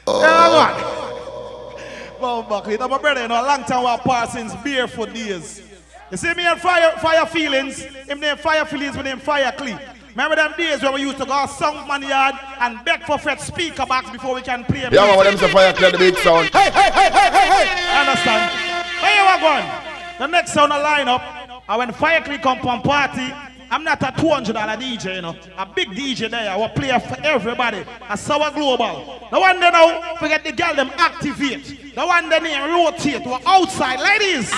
[0.06, 0.22] Oh.
[0.22, 1.82] Yeah,
[2.14, 2.22] man.
[2.22, 5.64] Well, Buckley, my brother, you know, a long time we apart since beer for days.
[6.12, 9.80] You see me and fire, fire feelings, him name fire feelings, with name fire clean.
[10.12, 13.41] Remember them days when we used to go song man yard and beg for fret
[13.41, 14.82] speaker box before we can play.
[14.82, 16.50] Yeah, man, when them say fire clear the big sound.
[16.54, 18.00] Hey, hey, hey, hey, hey, hey.
[18.00, 18.54] Understand?
[19.02, 19.93] Where you are going?
[20.20, 23.34] The next sound a lineup, and uh, when Fire Click on from party,
[23.72, 25.36] I'm not a $200 DJ, you know.
[25.57, 27.84] A big DJ there, I will play for everybody.
[28.09, 29.28] A sour global.
[29.32, 31.95] The one they now, forget the girl them activate.
[31.95, 33.26] The one they rotate.
[33.26, 34.53] We're outside, ladies.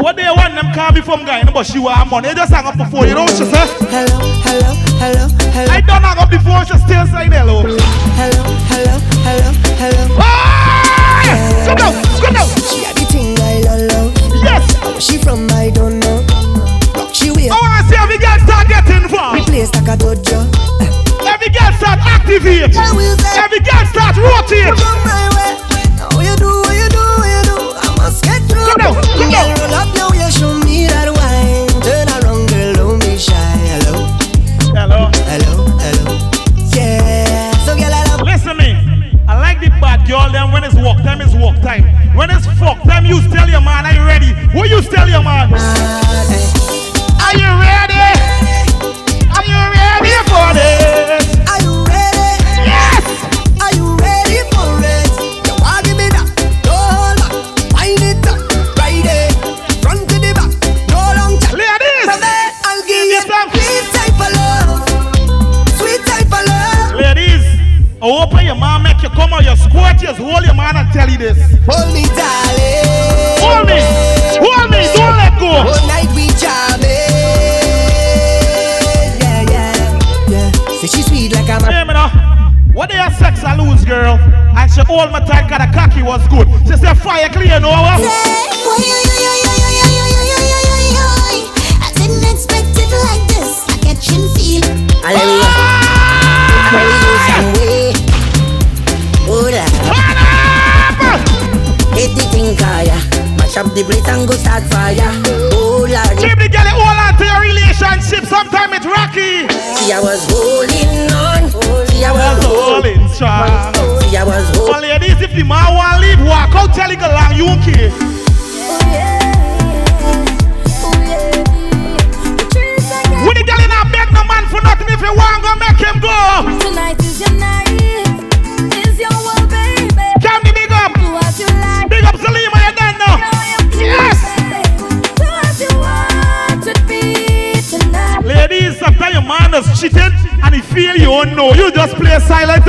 [0.00, 2.28] What they want them can't be from guy, but she want money.
[2.28, 3.66] They just hang up before, you know what she say?
[3.92, 5.70] Hello, hello, hello, hello.
[5.70, 7.60] I don't hang up before, she still say hello.
[8.16, 8.42] Hello,
[8.72, 8.94] hello,
[9.28, 10.16] hello, hello.
[10.16, 11.20] Ah!
[11.68, 12.48] Come down, come down.
[12.64, 13.60] She had the thing I
[13.92, 14.10] love.
[14.40, 14.64] Yes.
[15.04, 16.24] She from, I don't know.
[16.96, 17.52] Rock she way.
[17.52, 19.04] I wanna see every girl start getting.
[19.04, 20.48] We place like a dojo.
[21.28, 22.72] Every girl start activate.
[22.72, 24.80] Every girl start rotate.
[26.00, 27.56] How you do, what you do, what you do?
[27.76, 28.39] I must get.
[28.70, 29.58] Come down, come down.
[29.58, 31.66] roll up now, you show me that wine.
[31.82, 33.34] Turn around, girl, don't be shy.
[33.66, 34.06] Hello,
[34.78, 35.10] Hello.
[35.26, 36.14] hello, hello.
[36.70, 37.50] Yeah.
[37.66, 38.22] So, girl, I love.
[38.22, 38.78] Listen me.
[39.26, 41.82] I like the bad girl then when it's walk time is walk time.
[42.14, 44.30] When it's fuck time, you tell your man, are you ready?
[44.54, 45.50] Who you tell your man?
[45.50, 47.89] Are you ready?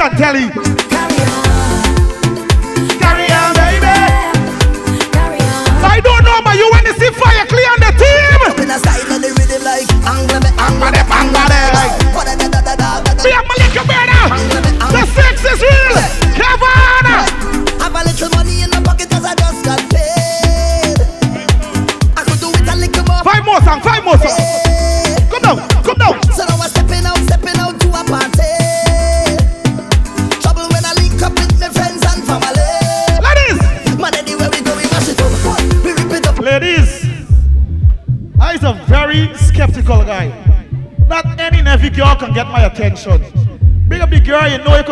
[0.02, 0.71] Silent and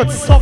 [0.00, 0.39] could suck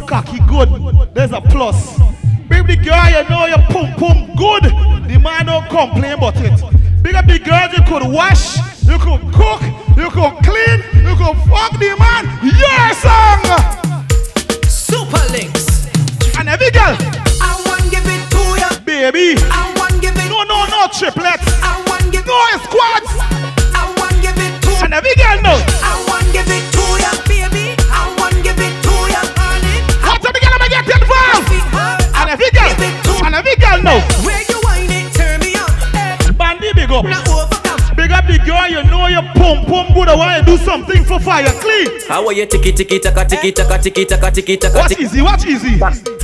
[42.29, 45.79] are you tiki tiki taka tiki taka tiki taka tiki taka Watch easy, watch easy.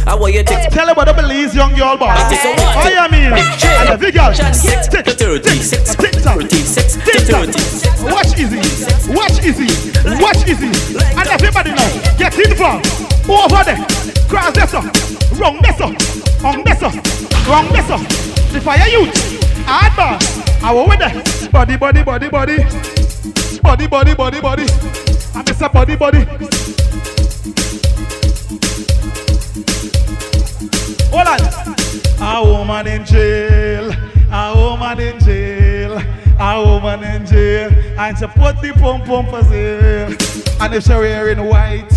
[0.04, 0.68] How are you tiki?
[0.68, 2.12] Tell her about the Belize young girl boy.
[2.28, 2.84] Is what?
[2.84, 3.32] Oh yeah, mean.
[3.32, 7.56] And every girl, Six to thirty, six tick thirty, six to thirty.
[8.04, 8.60] Watch easy,
[9.16, 9.68] watch easy,
[10.20, 10.68] watch easy.
[11.16, 11.88] And everybody now,
[12.18, 12.84] get involved.
[13.24, 13.80] Over there,
[14.28, 14.84] cross this up,
[15.40, 15.96] wrong this up,
[16.44, 16.94] on this up,
[17.48, 18.04] wrong this up.
[18.52, 19.16] The fire youth,
[19.64, 20.18] hard bar.
[20.62, 21.48] I will with there.
[21.50, 22.58] Body, body, body, body.
[23.62, 25.13] Body, body, body, body.
[25.36, 26.24] I miss a body, body.
[31.10, 31.40] Hold on.
[32.20, 33.92] A woman in jail.
[34.30, 36.00] A woman in jail.
[36.38, 37.70] A woman in jail.
[37.98, 40.16] And she put the pum pum for sale.
[40.60, 41.92] And if she wearing white.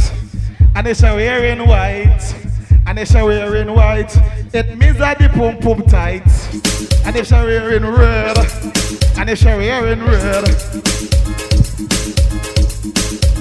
[0.76, 2.36] And if she wearing white.
[2.88, 4.18] And if she wearing white.
[4.52, 6.26] It means that the pum pum tight.
[7.06, 8.38] And if she wearing red.
[9.20, 10.48] And if she wearing red.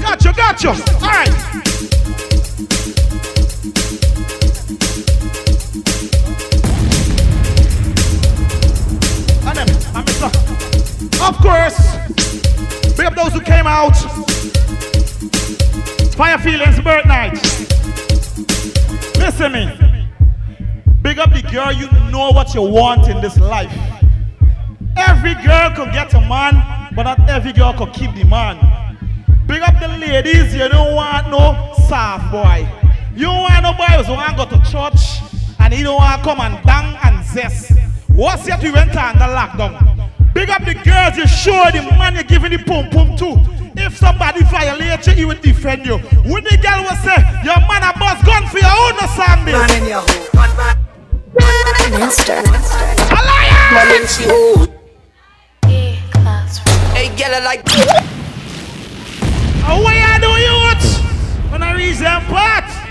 [0.06, 0.68] Gotcha, gotcha.
[0.68, 1.28] All right.
[9.42, 10.30] And then, and Mr.
[11.28, 11.96] Of course,
[12.96, 13.96] big up those who came out.
[16.14, 17.34] Fire Feelings birth night.
[19.18, 19.76] Listen me.
[21.02, 23.76] Big up the girl, you know what you want in this life.
[24.96, 28.85] Every girl could get a man, but not every girl could keep the man.
[29.46, 32.68] Big up the ladies, you don't want no soft boy.
[33.14, 35.22] You don't want no boy who's want to go to church
[35.60, 37.72] and he don't want to come and bang and zest.
[38.08, 40.10] What's yet we went under lockdown?
[40.34, 43.40] Big up the girls, you sure the man you're giving the pum pum to.
[43.76, 45.98] If somebody violate you, he will defend you.
[45.98, 49.44] When the girl will say, your man a boss gun for your own no song
[49.44, 49.54] this.
[49.54, 50.26] Man in your hole.
[51.98, 52.42] Master.
[53.72, 54.66] Man in she hole.
[56.92, 58.25] Hey, girl, I like.
[59.68, 60.56] Oh, why I do you
[61.50, 62.85] gonna reach them part.